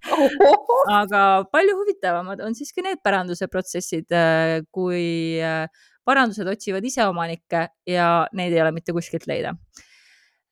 [1.01, 1.22] aga
[1.53, 4.12] palju huvitavamad on siiski need päranduse protsessid,
[4.74, 5.05] kui
[6.05, 9.55] parandused otsivad ise omanikke ja neid ei ole mitte kuskilt leida.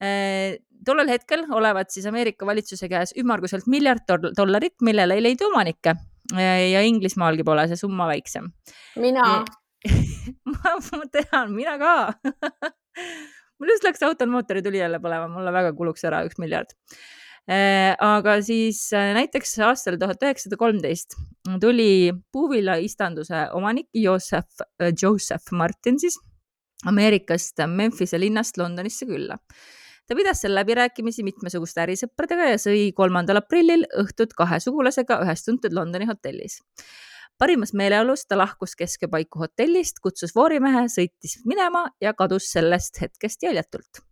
[0.02, 5.94] Äh, tollel hetkel olevat siis Ameerika valitsuse käes ümmarguselt miljard dollarit, millele ei leidu omanikke.
[5.94, 8.52] äh, ja Inglismaalgi pole see summa väiksem.
[8.96, 9.42] mina.
[10.46, 11.94] Ma, ma tean, mina ka.
[13.58, 16.70] Mul just läks autol mootorituli jälle põlema, mulle väga kuluks ära üks miljard.
[17.50, 21.16] Äh, aga siis äh, näiteks aastal tuhat üheksasada kolmteist
[21.62, 24.62] tuli puuvillaistanduse omanik Joseph,
[24.94, 26.20] Joseph Martin siis
[26.86, 29.40] Ameerikast Memphise linnast Londonisse külla
[30.12, 35.72] ta pidas seal läbirääkimisi mitmesuguste ärisõpradega ja sõi kolmandal aprillil õhtut kahe sugulasega ühes tuntud
[35.72, 36.60] Londoni hotellis.
[37.38, 44.04] parimas meeleolus ta lahkus keskepaiku hotellist, kutsus voorimehe, sõitis minema ja kadus sellest hetkest jäljatult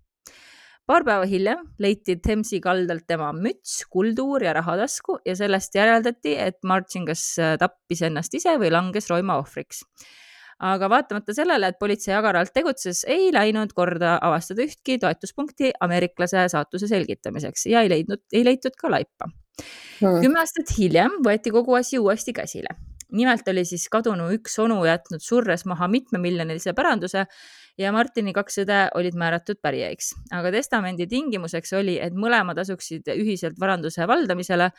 [0.88, 6.59] paar päeva hiljem leiti Themsi kaldalt tema müts, kulduur ja rahatasku ja sellest järeldati, et
[6.64, 9.84] Martin kas tappis ennast ise või langes roima ohvriks
[10.61, 16.91] aga vaatamata sellele, et politsei agaralt tegutses, ei läinud korda avastada ühtki toetuspunkti ameeriklase saatuse
[16.91, 19.31] selgitamiseks ja ei leidnud, ei leitud ka laipa.
[20.01, 20.21] Hmm..
[20.23, 22.77] kümme aastat hiljem võeti kogu asi uuesti käsile.
[23.13, 27.25] nimelt oli siis kadunu üks onu jätnud surres maha mitmemiljonilise päranduse
[27.79, 33.59] ja Martini kaks õde olid määratud pärijaiks, aga testamendi tingimuseks oli, et mõlemad asuksid ühiselt
[33.61, 34.71] varanduse valdamisele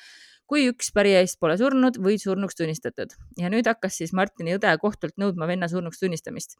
[0.51, 5.15] kui üks pärijaist pole surnud või surnuks tunnistatud ja nüüd hakkas siis Martini õde kohtult
[5.21, 6.57] nõudma venna surnuks tunnistamist.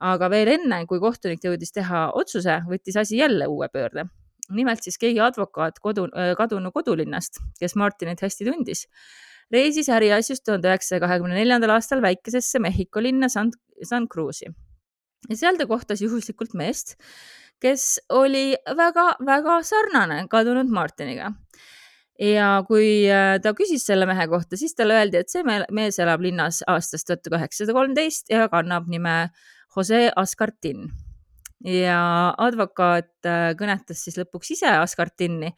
[0.00, 4.08] aga veel enne, kui kohtunik jõudis teha otsuse, võttis asi jälle uue pöörde.
[4.50, 6.08] nimelt siis keegi advokaat kodu,
[6.38, 8.86] kadunu kodulinnast, kes Martinit hästi tundis,
[9.52, 13.52] reisis äriasjus tuhande üheksasaja kahekümne neljandal aastal väikesesse Mehhiko linna San,
[13.84, 14.50] San Cruzi
[15.28, 16.96] ja seal ta kohtas juhuslikult meest,
[17.62, 21.36] kes oli väga-väga sarnane kadunud Martiniga
[22.18, 26.22] ja kui äh, ta küsis selle mehe kohta, siis talle öeldi, et see mees elab
[26.24, 29.18] linnas aastast tuhat kaheksasada kolmteist ja kannab nime
[29.76, 30.88] Jose Ascartin.
[31.64, 35.50] ja advokaat äh, kõnetas siis lõpuks ise Ascartini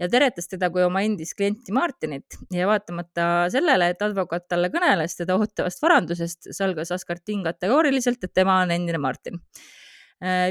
[0.00, 5.16] ja teretas teda kui oma endist klienti Martinit ja vaatamata sellele, et advokaat talle kõneles
[5.16, 9.40] teda ootavast varandusest, salgas Ascartin kategooriliselt, et tema on endine Martin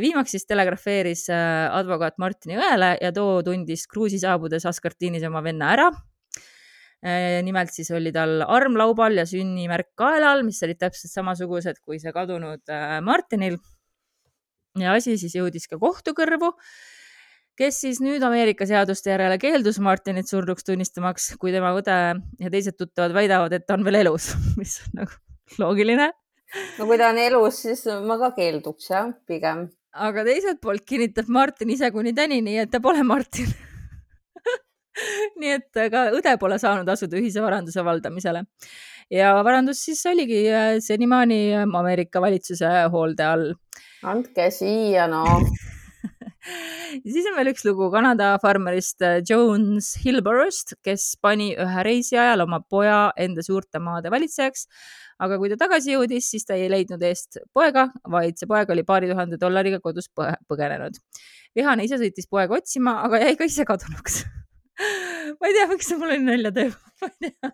[0.04, 5.72] viimaks siis telegrafeeris äh, advokaat Martini õele ja too tundis kruusi saabudes Askartinis oma venna
[5.72, 5.90] ära.
[7.02, 12.02] Äh, nimelt siis oli tal arm laubal ja sünnimärk kaelal, mis olid täpselt samasugused kui
[12.04, 12.74] see kadunud
[13.06, 13.58] Martinil.
[14.80, 16.52] ja asi siis jõudis ka kohtukõrvu,
[17.60, 21.98] kes siis nüüd Ameerika seaduste järele keeldus Martinit surnuks tunnistamaks, kui tema õde
[22.40, 25.20] ja teised tuttavad väidavad, et ta on veel elus, mis on nagu
[25.60, 26.12] loogiline
[26.78, 29.66] no kui ta on elus, siis ma ka keelduks jah, pigem.
[30.08, 33.50] aga teiselt poolt kinnitab Martin ise kuni tänini, et ta pole Martin
[35.42, 38.46] nii et ka õde pole saanud asuda ühise varanduse valdamisele.
[39.12, 43.52] ja varandus siis oligi äh, senimaani Ameerika valitsuse hoolde all.
[44.04, 45.71] andke siia, no ja
[47.14, 52.46] siis on veel üks lugu Kanada farmerist äh, Jones Hillborough'st, kes pani ühe reisi ajal
[52.48, 54.66] oma poja enda suurte maade valitsejaks.
[55.22, 58.86] Aga kui ta tagasi jõudis, siis ta ei leidnud eest poega, vaid see poeg oli
[58.88, 60.98] paari tuhande dollariga kodus põgenenud.
[61.56, 64.24] vihane ise sõitis poega otsima, aga jäi ka ise kadunuks.
[65.40, 67.52] Ma ei tea, miks see mulle nalja teeb, ma ei tea.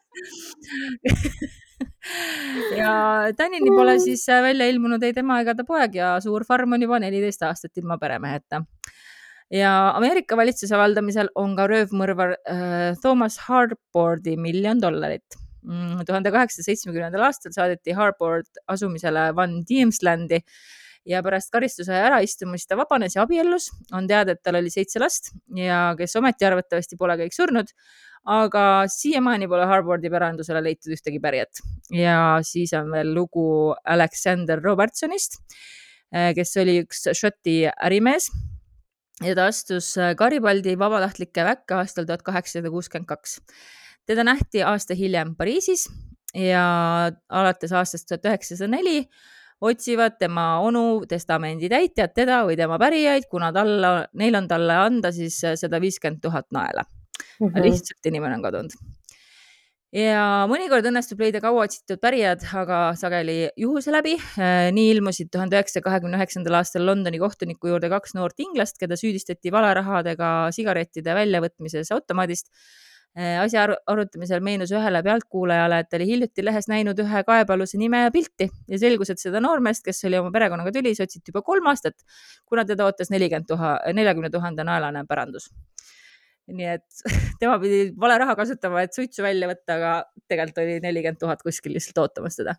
[2.77, 2.93] Ja
[3.37, 7.01] tänini pole siis välja ilmunud ei tema ega ta poeg ja suur farm on juba
[7.03, 8.63] neliteist aastat ilma peremeheta
[9.51, 15.37] ja Ameerika valitsuse valdamisel on ka röövmõrvar äh, Thomas Harbordi miljon dollarit
[15.67, 20.39] Mm, tuhande kaheksasaja seitsmekümnendal aastal saadeti Harbord asumisele Van Diemslandi
[21.07, 23.67] ja pärast karistuse äraistumist ta vabanes ja abiellus.
[23.91, 27.73] on teada, et tal oli seitse last ja kes ometi arvatavasti pole kõik surnud,
[28.23, 31.59] aga siiamaani pole Harbordi pärandusele leitud ühtegi pärijat.
[31.91, 35.41] ja siis on veel lugu Alexander Robertsonist,
[36.13, 38.31] eh, kes oli üks Šoti ärimees
[39.25, 43.39] ja ta astus Garibaldi vabatahtlike väkke aastal tuhat kaheksasada kuuskümmend kaks
[44.07, 45.87] teda nähti aasta hiljem Pariisis
[46.35, 46.63] ja
[47.29, 49.01] alates aastast tuhat üheksasada neli
[49.61, 55.11] otsivad tema onu testamendi täitjad teda või tema pärijaid, kuna talle, neil on talle anda
[55.11, 57.47] siis sada viiskümmend tuhat naela mm.
[57.47, 57.63] -hmm.
[57.63, 58.77] lihtsalt inimene on kadunud.
[59.95, 64.17] Ja mõnikord õnnestub leida kauaotsitud pärijad, aga sageli juhuse läbi.
[64.73, 69.53] nii ilmusid tuhande üheksasaja kahekümne üheksandal aastal Londoni kohtuniku juurde kaks noort inglast, keda süüdistati
[69.53, 72.51] valerahadega sigarettide väljavõtmises automaadist
[73.17, 78.11] Äh, asja arutamisel meenus ühele pealtkuulajale, et oli hiljuti lehes näinud ühe kaebealuse nime ja
[78.13, 81.97] pilti ja selgus, et seda noormeest, kes oli oma perekonnaga tülis, otsiti juba kolm aastat,
[82.45, 85.49] kuna teda ootas nelikümmend tuhat, neljakümne tuhande naelane pärandus.
[86.47, 87.01] Nii et
[87.41, 89.95] tema pidi vale raha kasutama, et suitsu välja võtta, aga
[90.27, 92.55] tegelikult oli nelikümmend tuhat kuskil lihtsalt ootamas teda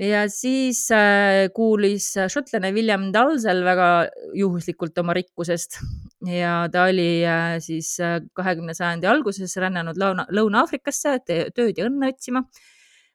[0.00, 3.88] ja siis äh, kuulis šotlane William Dalsel väga
[4.34, 5.78] juhuslikult oma rikkusest
[6.26, 12.42] ja ta oli äh, siis äh, kahekümne sajandi alguses rännanud Lõuna-Aafrikasse tööd ja õnne otsima.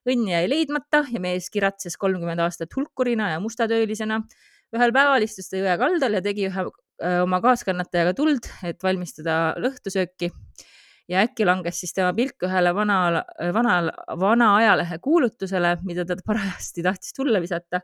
[0.10, 4.24] õnn jäi leidmata ja mees kiratses kolmkümmend aastat hulkurina ja mustatöölisena.
[4.74, 6.64] ühel päeval istus ta jõe kaldal ja tegi ühe
[7.24, 10.32] oma kaaskannatajaga tuld, et valmistada lõhtusööki.
[11.10, 13.24] Ja äkki langes siis tema pilk ühele vana,
[13.56, 13.80] vana,
[14.22, 17.82] vana ajalehe kuulutusele, mida ta parajasti tahtis tulle visata.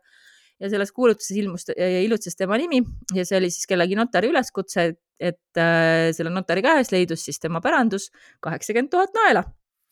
[0.61, 2.84] Ja selles kuulutuses ilmus ja ilutses tema nimi.
[3.16, 7.41] Ja see oli siis kellegi notari üleskutse, et, et äh, selle notari käes leidus siis
[7.43, 8.07] tema pärandus
[8.45, 9.43] kaheksakümmend tuhat naela.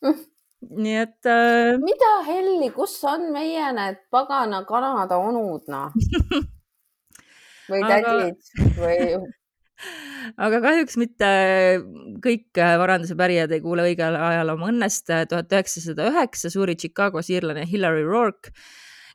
[0.04, 0.22] Mm..
[0.84, 1.74] nii et äh....
[1.80, 5.92] mida helli, kus on meie need pagana Kanada onud, noh
[7.70, 8.76] või tädid Aga...
[8.78, 8.98] või
[10.44, 11.28] aga kahjuks mitte
[12.24, 15.10] kõik varanduse pärijad ei kuule õigel ajal oma õnnest.
[15.30, 18.54] tuhat üheksasada üheksa suri Chicagos iirlane Hillary Rourke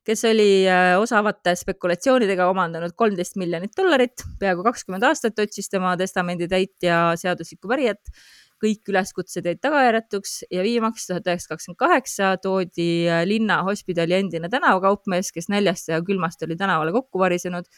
[0.10, 6.47] kes oli äh, osavate spekulatsioonidega omandanud kolmteist miljonit dollarit, peaaegu kakskümmend aastat otsis tema testamendi
[6.50, 8.04] täitja seaduslikku pärijat.
[8.60, 14.50] kõik üleskutsed jäid tagajärjetuks ja viimaks tuhat üheksasada kakskümmend kaheksa toodi äh, linna hospidali endine
[14.52, 17.70] tänavakaupmees, kes näljast ja külmast oli tänavale kokku varisenud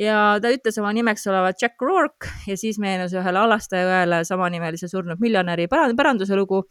[0.00, 4.88] ja ta ütles oma nimeks olevat Jack Rourke ja siis meenus ühele Alastaja õele samanimelise
[4.90, 6.64] surnud miljonäri päranduse lugu.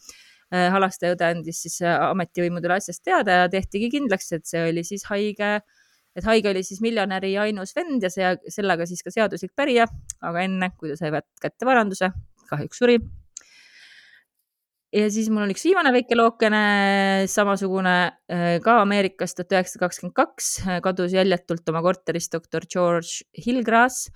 [0.53, 4.83] Äh, Halaste õde andis siis äh, ametivõimudele asjast teada ja tehtigi kindlaks, et see oli
[4.85, 5.55] siis haige,
[6.13, 9.87] et haige oli siis miljonäri ainus vend ja see, sellega siis ka seaduslik pärija,
[10.21, 12.11] aga enne, kui ta sai kätte varanduse,
[12.51, 12.99] kahjuks suri
[14.93, 16.61] ja siis mul on üks viimane väike lookene,
[17.31, 17.93] samasugune
[18.29, 24.11] äh, ka Ameerikast tuhat üheksasada kakskümmend kaks, äh, kadus jäljetult oma korterist doktor George Hillgrass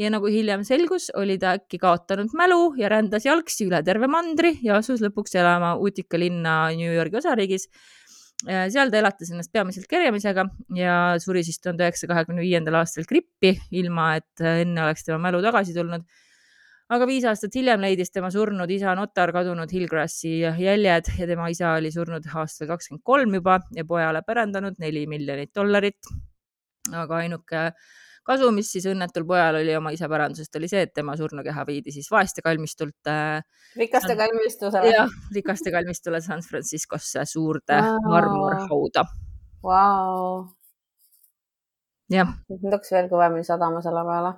[0.00, 4.54] ja nagu hiljem selgus, oli ta äkki kaotanud mälu ja rändas jalgsi üle terve mandri
[4.64, 7.68] ja asus lõpuks elama Utica linna New Yorgi osariigis.
[8.46, 10.44] Äh, seal ta elatas ennast peamiselt kerjamisega
[10.76, 15.42] ja suri siis tuhande üheksasaja kahekümne viiendal aastal grippi, ilma et enne oleks tema mälu
[15.42, 16.04] tagasi tulnud
[16.94, 21.74] aga viis aastat hiljem leidis tema surnud isa notar kadunud Hillgrassi jäljed ja tema isa
[21.76, 26.12] oli surnud aastal kakskümmend kolm juba ja pojale pärandanud neli miljonit dollarit.
[26.88, 27.64] aga ainuke
[28.28, 31.92] kasu, mis siis õnnetul pojal oli oma isa pärandusest, oli see, et tema surnukeha viidi
[31.92, 33.44] siis vaeste kalmistult äh,.
[33.76, 34.92] rikaste kalmistusele.
[34.96, 38.00] jah, rikaste kalmistule San Franciscosse suurde wow.
[38.08, 39.04] marmorhauda
[39.64, 40.44] wow..
[42.12, 42.36] jah.
[42.48, 44.36] nüüd hakkas veel kõvemini sadama selle peale.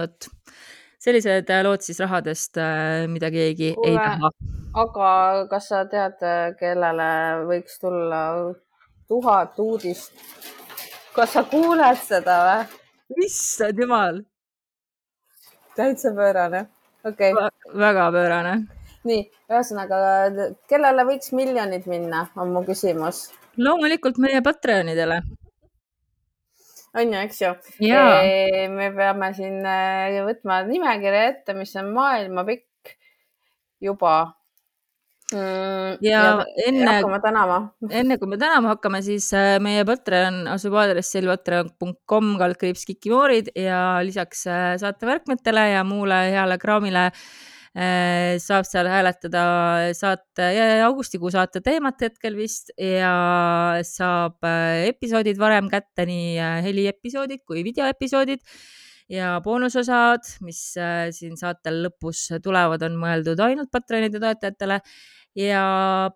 [0.00, 0.32] vot
[1.00, 4.30] sellised äh, lood siis rahadest, äh, mida keegi Kuule, ei taha.
[4.82, 5.12] aga
[5.50, 7.10] kas sa tead, äh, kellele
[7.48, 8.24] võiks tulla
[9.08, 10.12] tuhat uudist?
[11.16, 13.24] kas sa kuuled seda või?
[13.26, 14.20] issand jumal.
[15.78, 16.66] täitsa pöörane,
[17.04, 17.74] okei okay..
[17.86, 18.54] väga pöörane.
[19.08, 20.04] nii, ühesõnaga,
[20.68, 23.30] kellele võiks miljonid minna, on mu küsimus.
[23.56, 25.22] loomulikult meie Patreonidele
[26.96, 27.54] on ju, eks ju.
[28.74, 32.94] me peame siin äh, võtma nimekirja ette, mis on maailmapikk
[33.80, 34.14] juba
[35.32, 36.00] mm,.
[36.04, 36.32] ja, ja
[36.66, 36.96] enne,
[37.90, 44.00] enne kui me tänama hakkame, siis äh, meie Patreon asub aadressil patreon.com kaldkriips kikimoorid ja
[44.06, 49.42] lisaks äh, saatemärkmetele ja muule heale kraamile Äh, saab seal hääletada
[49.94, 50.48] saate,
[50.82, 57.62] augustikuu saate teemat hetkel vist ja saab äh, episoodid varem kätte, nii äh, heliepisoodid kui
[57.62, 58.42] videoepisoodid
[59.10, 60.60] ja boonusosad, mis
[61.16, 64.80] siin saatel lõpus tulevad, on mõeldud ainult Patreonide toetajatele
[65.38, 65.62] ja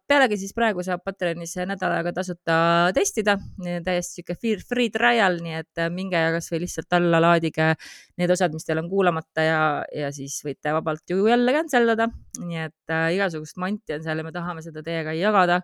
[0.09, 2.57] pealegi siis praegu saab Patreonis nädal aega tasuta
[2.97, 3.37] testida,
[3.85, 7.73] täiesti sihuke free, free trial, nii et minge ja kasvõi lihtsalt alla laadige
[8.19, 9.61] need osad, mis teil on kuulamata ja,
[9.95, 12.09] ja siis võite vabalt ju jälle cancel dada.
[12.41, 15.61] nii et äh, igasugust manti on seal ja me tahame seda teiega jagada.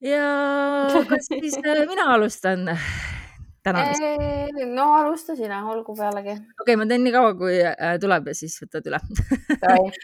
[0.00, 0.30] ja
[1.10, 2.72] kas siis äh, mina alustan?
[3.64, 4.74] Tänan.
[4.74, 6.34] no alusta sina, olgu pealegi.
[6.36, 9.00] okei okay,, ma teen nii kaua, kui äh, tuleb ja siis võtad üle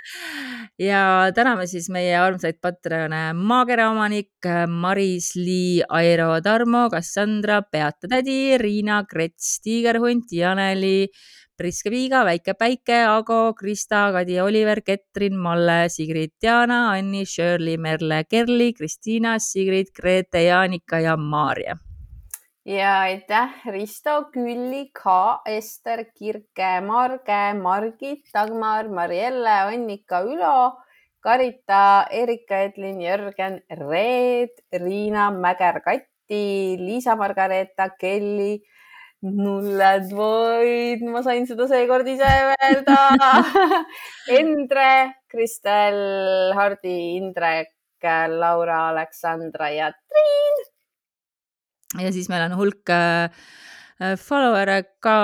[0.91, 1.03] ja
[1.37, 9.59] täname siis meie armsaid Patreone maakera omanik Maris-Lii, Airo, Tarmo, Cassandra, Beata tädi, Riina, Krets,
[9.65, 11.11] Tiigerhunt, Janeli,
[11.61, 18.25] Priske Piiga, Väike Päike, Ago, Krista, Kadi, Oliver, Ketrin, Malle, Sigrid, Diana, Anni, Shirley, Merle,
[18.25, 21.77] Kerli, Kristiina, Sigrid, Grete, Jaanika ja Maarja
[22.71, 30.79] ja aitäh, Risto, Külli, Ka, Ester, Kirke, Marge, Margit, Dagmar, Marielle, Annika, Ülo,
[31.21, 38.61] Karita, Erika, Edlin, Jörgen, Reet, Riina, Mäger, Kati, Liisa-Margareeta, Kelly,
[39.21, 43.03] mulle void, ma sain seda seekord ise öelda.
[44.39, 44.91] Endre,
[45.29, 47.75] Kristel, Hardi, Indrek,
[48.31, 50.71] Laura, Aleksandra ja Triin
[51.99, 53.33] ja siis meil on hulk äh,
[54.03, 55.19] äh, follower'e ka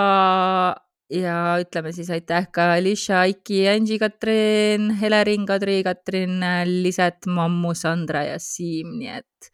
[1.13, 6.41] ja ütleme siis aitäh ka Alicia, Iki, Angie, Katrin, Helerin, Kadri, Katrin,
[6.83, 9.53] Liset, Mammu, Sandra ja Siim, nii et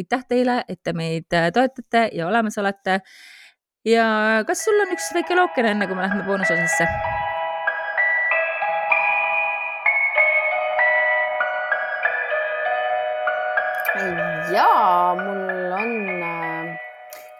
[0.00, 3.00] aitäh teile, et te meid äh, toetate ja olemas olete.
[3.86, 6.88] ja kas sul on üks väike lookene, enne kui me lähme boonusosasse?
[14.50, 16.19] jaa, mul on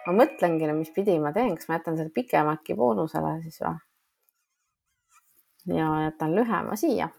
[0.07, 3.75] ma mõtlengi, mis pidi ma teen, kas ma jätan selle pikemaki boonusele siis või?
[5.75, 7.09] ja jätan lühema siia.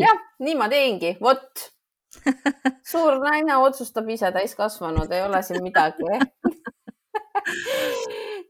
[0.00, 1.66] Jah, nii ma teengi, vot.
[2.90, 6.08] suur naine otsustab ise, täiskasvanud, ei ole siin midagi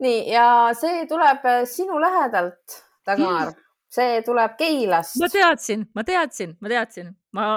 [0.05, 0.47] nii ja
[0.81, 3.53] see tuleb sinu lähedalt, Dagmar,
[3.93, 5.19] see tuleb Keilast.
[5.21, 7.51] ma teadsin, ma teadsin, ma teadsin, ma,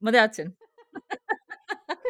[0.00, 0.54] ma teadsin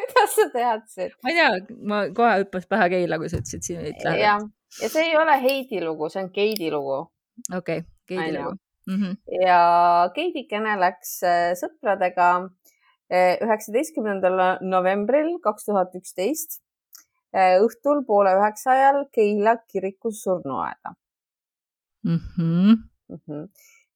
[0.05, 1.15] kuidas sa teadsid?
[1.23, 3.87] ma ei tea, ma kohe hüppas pähe Keila, kui sa ütlesid siin.
[4.19, 4.37] ja,
[4.81, 6.99] ja see ei ole Heidi lugu, see on Keidi lugu.
[7.51, 8.55] okei okay,, Keidi lugu
[8.87, 8.95] mm.
[9.01, 9.15] -hmm.
[9.45, 9.61] ja
[10.15, 12.29] Keidikene läks äh, sõpradega
[13.11, 16.61] äh, üheksateistkümnendal novembril kaks tuhat üksteist
[17.35, 20.95] äh, õhtul poole üheksa ajal Keila kiriku surnuaeda
[22.03, 22.19] mm.
[22.19, 22.75] -hmm.
[23.09, 23.47] Mm -hmm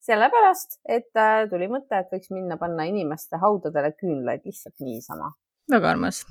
[0.10, 1.12] sellepärast, et
[1.52, 5.28] tuli mõte, et võiks minna panna inimeste haudadele küünlaid lihtsalt niisama
[5.72, 6.26] väga armas.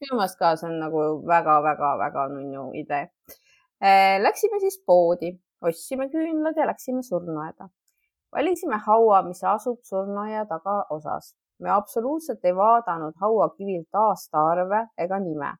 [0.00, 3.08] minu meelest ka see on nagu väga-väga-väga nunnu idee.
[3.82, 7.68] Äh, läksime siis poodi, ostsime küünlad ja läksime surnuaeda.
[8.36, 11.34] valisime haua, mis asub surnuaia tagaosas.
[11.58, 15.50] me absoluutselt ei vaadanud hauakivilt aastaarve ega nime.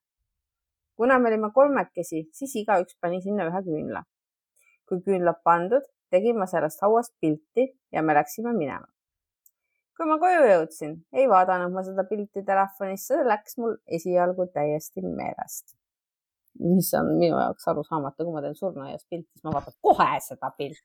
[0.96, 4.02] kuna me olime kolmekesi, siis igaüks pani sinna ühe küünla.
[4.88, 8.86] kui küünlad pandud, tegin ma sellest hauast pilti ja me läksime minema
[9.98, 15.02] kui ma koju jõudsin, ei vaadanud ma seda pilti telefonis, see läks mul esialgu täiesti
[15.02, 15.74] meelest.
[16.58, 20.50] mis on minu jaoks arusaamatu, kui ma teen surnuaias pilti, siis ma vaatan kohe seda
[20.58, 20.80] pilti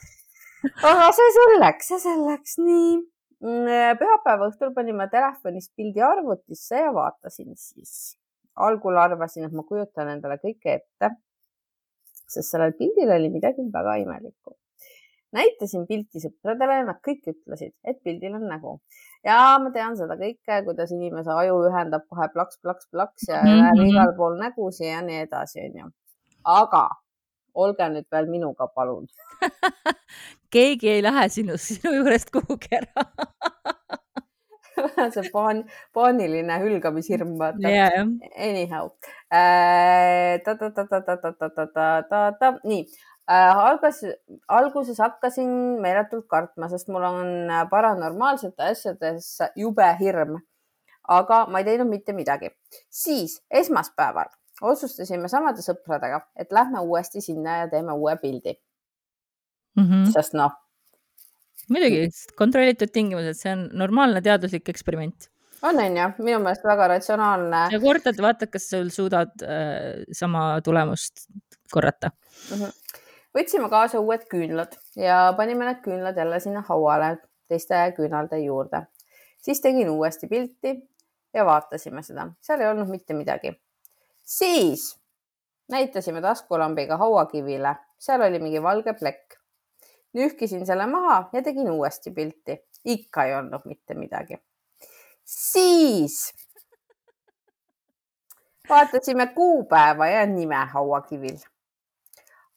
[0.90, 2.96] aga see selleks, see selleks, nii.
[3.44, 8.16] Mm, pühapäeva õhtul panin ma telefonist pildi arvutisse ja vaatasin siis.
[8.56, 11.10] algul arvasin, et ma kujutan endale kõike ette,
[12.24, 14.56] sest sellel pildil oli midagi väga imelikku
[15.36, 18.76] näitasin pilti sõpradele, nad kõik ütlesid, et pildil on nägu.
[19.26, 23.62] ja ma tean seda kõike, kuidas inimese aju ühendab kohe plaks, plaks, plaks ja mm
[23.62, 23.88] -hmm.
[23.90, 25.90] igal pool nägusid ja nii edasi, onju.
[26.44, 26.88] aga
[27.54, 29.06] olge nüüd veel minuga, palun
[30.54, 33.04] keegi ei lähe sinust, sinu juurest kuhugi ära
[35.14, 35.64] see paan-,
[35.96, 38.06] paaniline hülgamishirm, vaata yeah..
[38.48, 38.90] Anyhow
[39.32, 40.40] äh,.
[42.64, 42.82] nii,
[43.26, 44.00] algas,
[44.48, 45.48] alguses hakkasin
[45.82, 50.38] meeletult kartma, sest mul on äh, paranormaalsete asjades jube hirm.
[51.08, 52.50] aga ma ei teinud mitte midagi.
[52.90, 54.30] siis esmaspäeval
[54.62, 58.54] otsustasime samade sõpradega, et lähme uuesti sinna ja teeme uue pildi
[59.76, 59.84] mm.
[59.84, 60.12] -hmm.
[60.12, 60.52] sest noh.
[61.68, 65.30] muidugi, kontrollitud tingimused, see on normaalne teaduslik eksperiment
[65.62, 67.68] on, on ju, minu meelest väga ratsionaalne.
[67.72, 71.26] ja kordad, vaata, kas sul suudad äh, sama tulemust
[71.72, 72.10] korrata
[72.50, 72.62] mm.
[72.62, 73.02] -hmm
[73.36, 77.16] võtsime kaasa uued küünlad ja panime need küünlad jälle sinna hauale
[77.48, 78.86] teiste küünalde juurde.
[79.38, 80.76] siis tegin uuesti pilti
[81.34, 83.52] ja vaatasime seda, seal ei olnud mitte midagi.
[84.22, 84.98] siis
[85.68, 89.36] näitasime taskulambiga hauakivile, seal oli mingi valge plekk.
[90.12, 94.38] nühkisin selle maha ja tegin uuesti pilti, ikka ei olnud mitte midagi.
[95.24, 96.34] siis
[98.68, 101.38] vaatasime kuupäeva ja nime hauakivil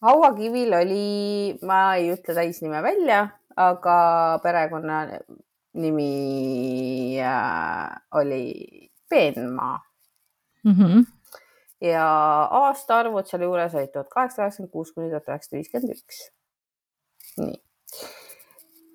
[0.01, 3.25] hauakivil oli, ma ei ütle täisnime välja,
[3.59, 5.01] aga perekonna
[5.79, 9.79] nimi äh, oli Peenmaa
[10.63, 10.71] mm.
[10.71, 11.05] -hmm.
[11.81, 12.07] ja
[12.51, 16.31] aastaarvud sealjuures olid tuhat kaheksasada kaheksakümmend kuus kuni tuhat üheksasada viiskümmend üks.
[17.37, 17.63] nii.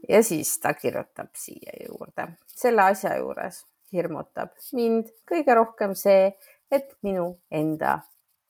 [0.08, 6.32] ja siis ta kirjutab siia juurde, selle asja juures hirmutab mind kõige rohkem see,
[6.70, 7.98] et minu enda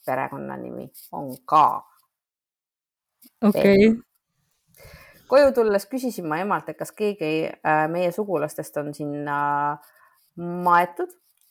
[0.06, 1.93] perekonnanimi on ka
[3.42, 4.00] okei okay..
[5.28, 9.36] koju tulles küsisin ma emalt, et kas keegi äh, meie sugulastest on sinna
[10.36, 11.10] maetud.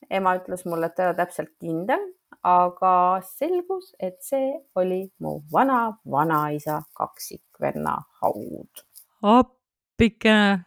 [0.10, 2.02] ema ütles mulle, et ta ei ole täpselt kindel,
[2.44, 8.84] aga selgus, et see oli mu vana-vanaisa kaksikvenna haud.
[9.22, 10.66] appikene.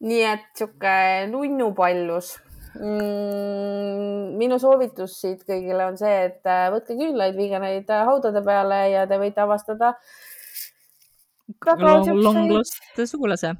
[0.00, 2.38] nii et sihuke nunnupallus
[2.78, 8.84] minu soovitus siit kõigile on see, et äh, võtke küünlaid, viige neid äh, haudade peale
[8.92, 9.96] ja te võite avastada
[11.66, 12.78] Long, long lost
[13.10, 13.54] sugulase.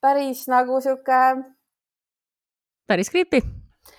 [0.00, 1.42] päris nagu sihuke.
[2.86, 3.42] päris creepy.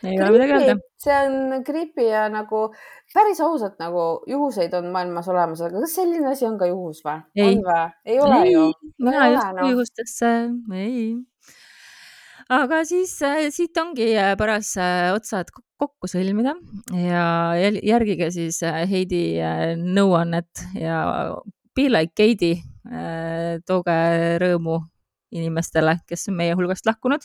[0.03, 0.75] ei ole midagi öelda.
[0.97, 2.69] see on creepy ja nagu
[3.13, 7.19] päris ausalt nagu juhuseid on maailmas olemas, aga kas selline asi on ka juhus või?
[7.35, 7.59] või?
[8.05, 8.71] ei ole ei, ju.
[8.97, 9.69] mina ei usu no.
[9.73, 10.33] juhustesse,
[10.71, 11.01] ei
[12.53, 16.55] aga siis äh, siit ongi äh, paras äh, otsad kokku sõlmida
[16.95, 19.37] ja järgige siis Heidi
[19.77, 21.03] nõuannet ja
[21.77, 22.55] be like Heidi.
[23.67, 23.93] tooge
[24.41, 24.79] rõõmu
[25.35, 27.21] inimestele, kes on meie hulgast lahkunud.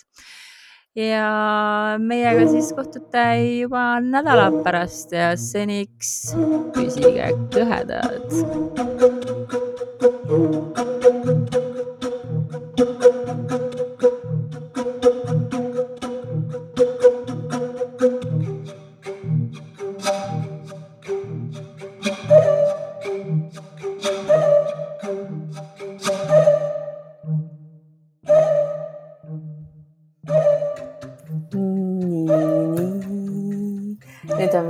[0.99, 3.25] ja meiega siis kohtute
[3.63, 6.35] juba nädala pärast ja seniks
[6.77, 8.29] püsige kõhedad.
[10.29, 10.92] nüüd on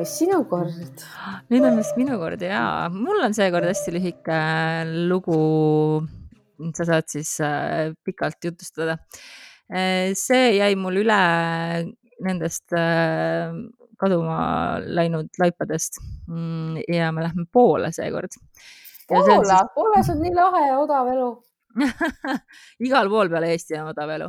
[0.03, 1.05] vist sinu kord.
[1.53, 4.39] nüüd on vist minu kord ja mul on seekord hästi lühike
[5.11, 5.39] lugu.
[6.77, 8.99] sa saad siis äh, pikalt jutustada.
[9.67, 11.21] Äh, see jäi mul üle
[12.23, 13.55] nendest äh,
[13.99, 15.99] kaduma läinud laipadest
[16.29, 18.35] mm, ja me lähme Poola seekord.
[19.09, 21.31] Poola Poolas on nii lahe ja odav elu
[22.87, 24.29] igal pool peale Eesti on odav elu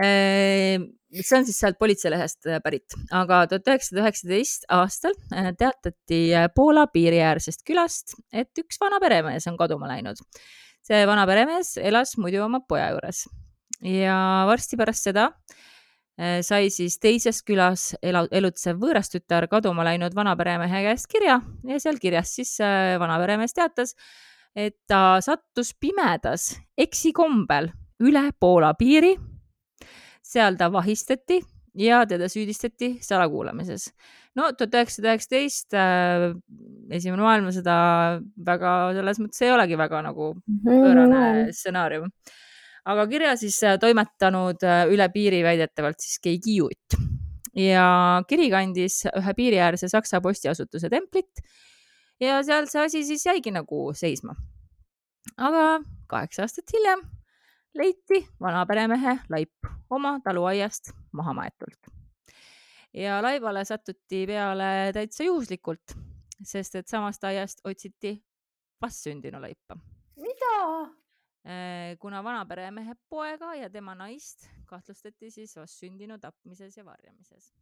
[0.00, 6.48] see on siis sealt politseilehest äh, pärit, aga tuhat üheksasada üheksateist aastal äh, teatati äh,
[6.54, 10.20] Poola piiriäärsest külast, et üks vana peremees on kaduma läinud.
[10.82, 13.26] see vana peremees elas muidu oma poja juures.
[13.82, 14.16] Ja
[14.48, 15.30] varsti pärast seda
[16.44, 21.38] sai siis teises külas elu, elutsev võõrastütar kaduma läinud vana peremehe käest kirja.
[21.66, 22.52] Ja seal kirjas siis
[23.00, 23.94] vana peremees teatas,
[24.54, 27.72] et ta sattus pimedas eksikombel
[28.02, 29.16] üle Poola piiri
[30.32, 31.40] seal ta vahistati
[31.78, 33.90] ja teda süüdistati salakuulamises.
[34.36, 36.28] no tuhat üheksasada üheksateist, äh,
[36.92, 37.76] esimene maailmasõda
[38.46, 40.32] väga, selles mõttes ei olegi väga nagu
[40.64, 42.10] pöörane stsenaarium.
[42.84, 47.00] aga kirja siis äh, toimetanud äh, üle piiri väidetavalt siis keegi juut
[47.56, 51.44] ja kiri kandis ühe piiriäärse Saksa postiasutuse templit
[52.20, 54.36] ja seal see asi siis jäigi nagu seisma.
[55.36, 57.04] aga kaheksa aastat hiljem
[57.74, 61.76] leiti vana peremehe laip oma taluaiast maha maetud.
[62.94, 65.96] ja laivale satuti peale täitsa juhuslikult,
[66.44, 68.16] sest et samast aiast otsiti
[68.82, 69.76] vastsündinu laipa.
[70.16, 70.56] mida?
[71.42, 77.52] Äh, kuna vana peremehe poega ja tema naist kahtlustati siis vastsündinu tapmises ja varjamises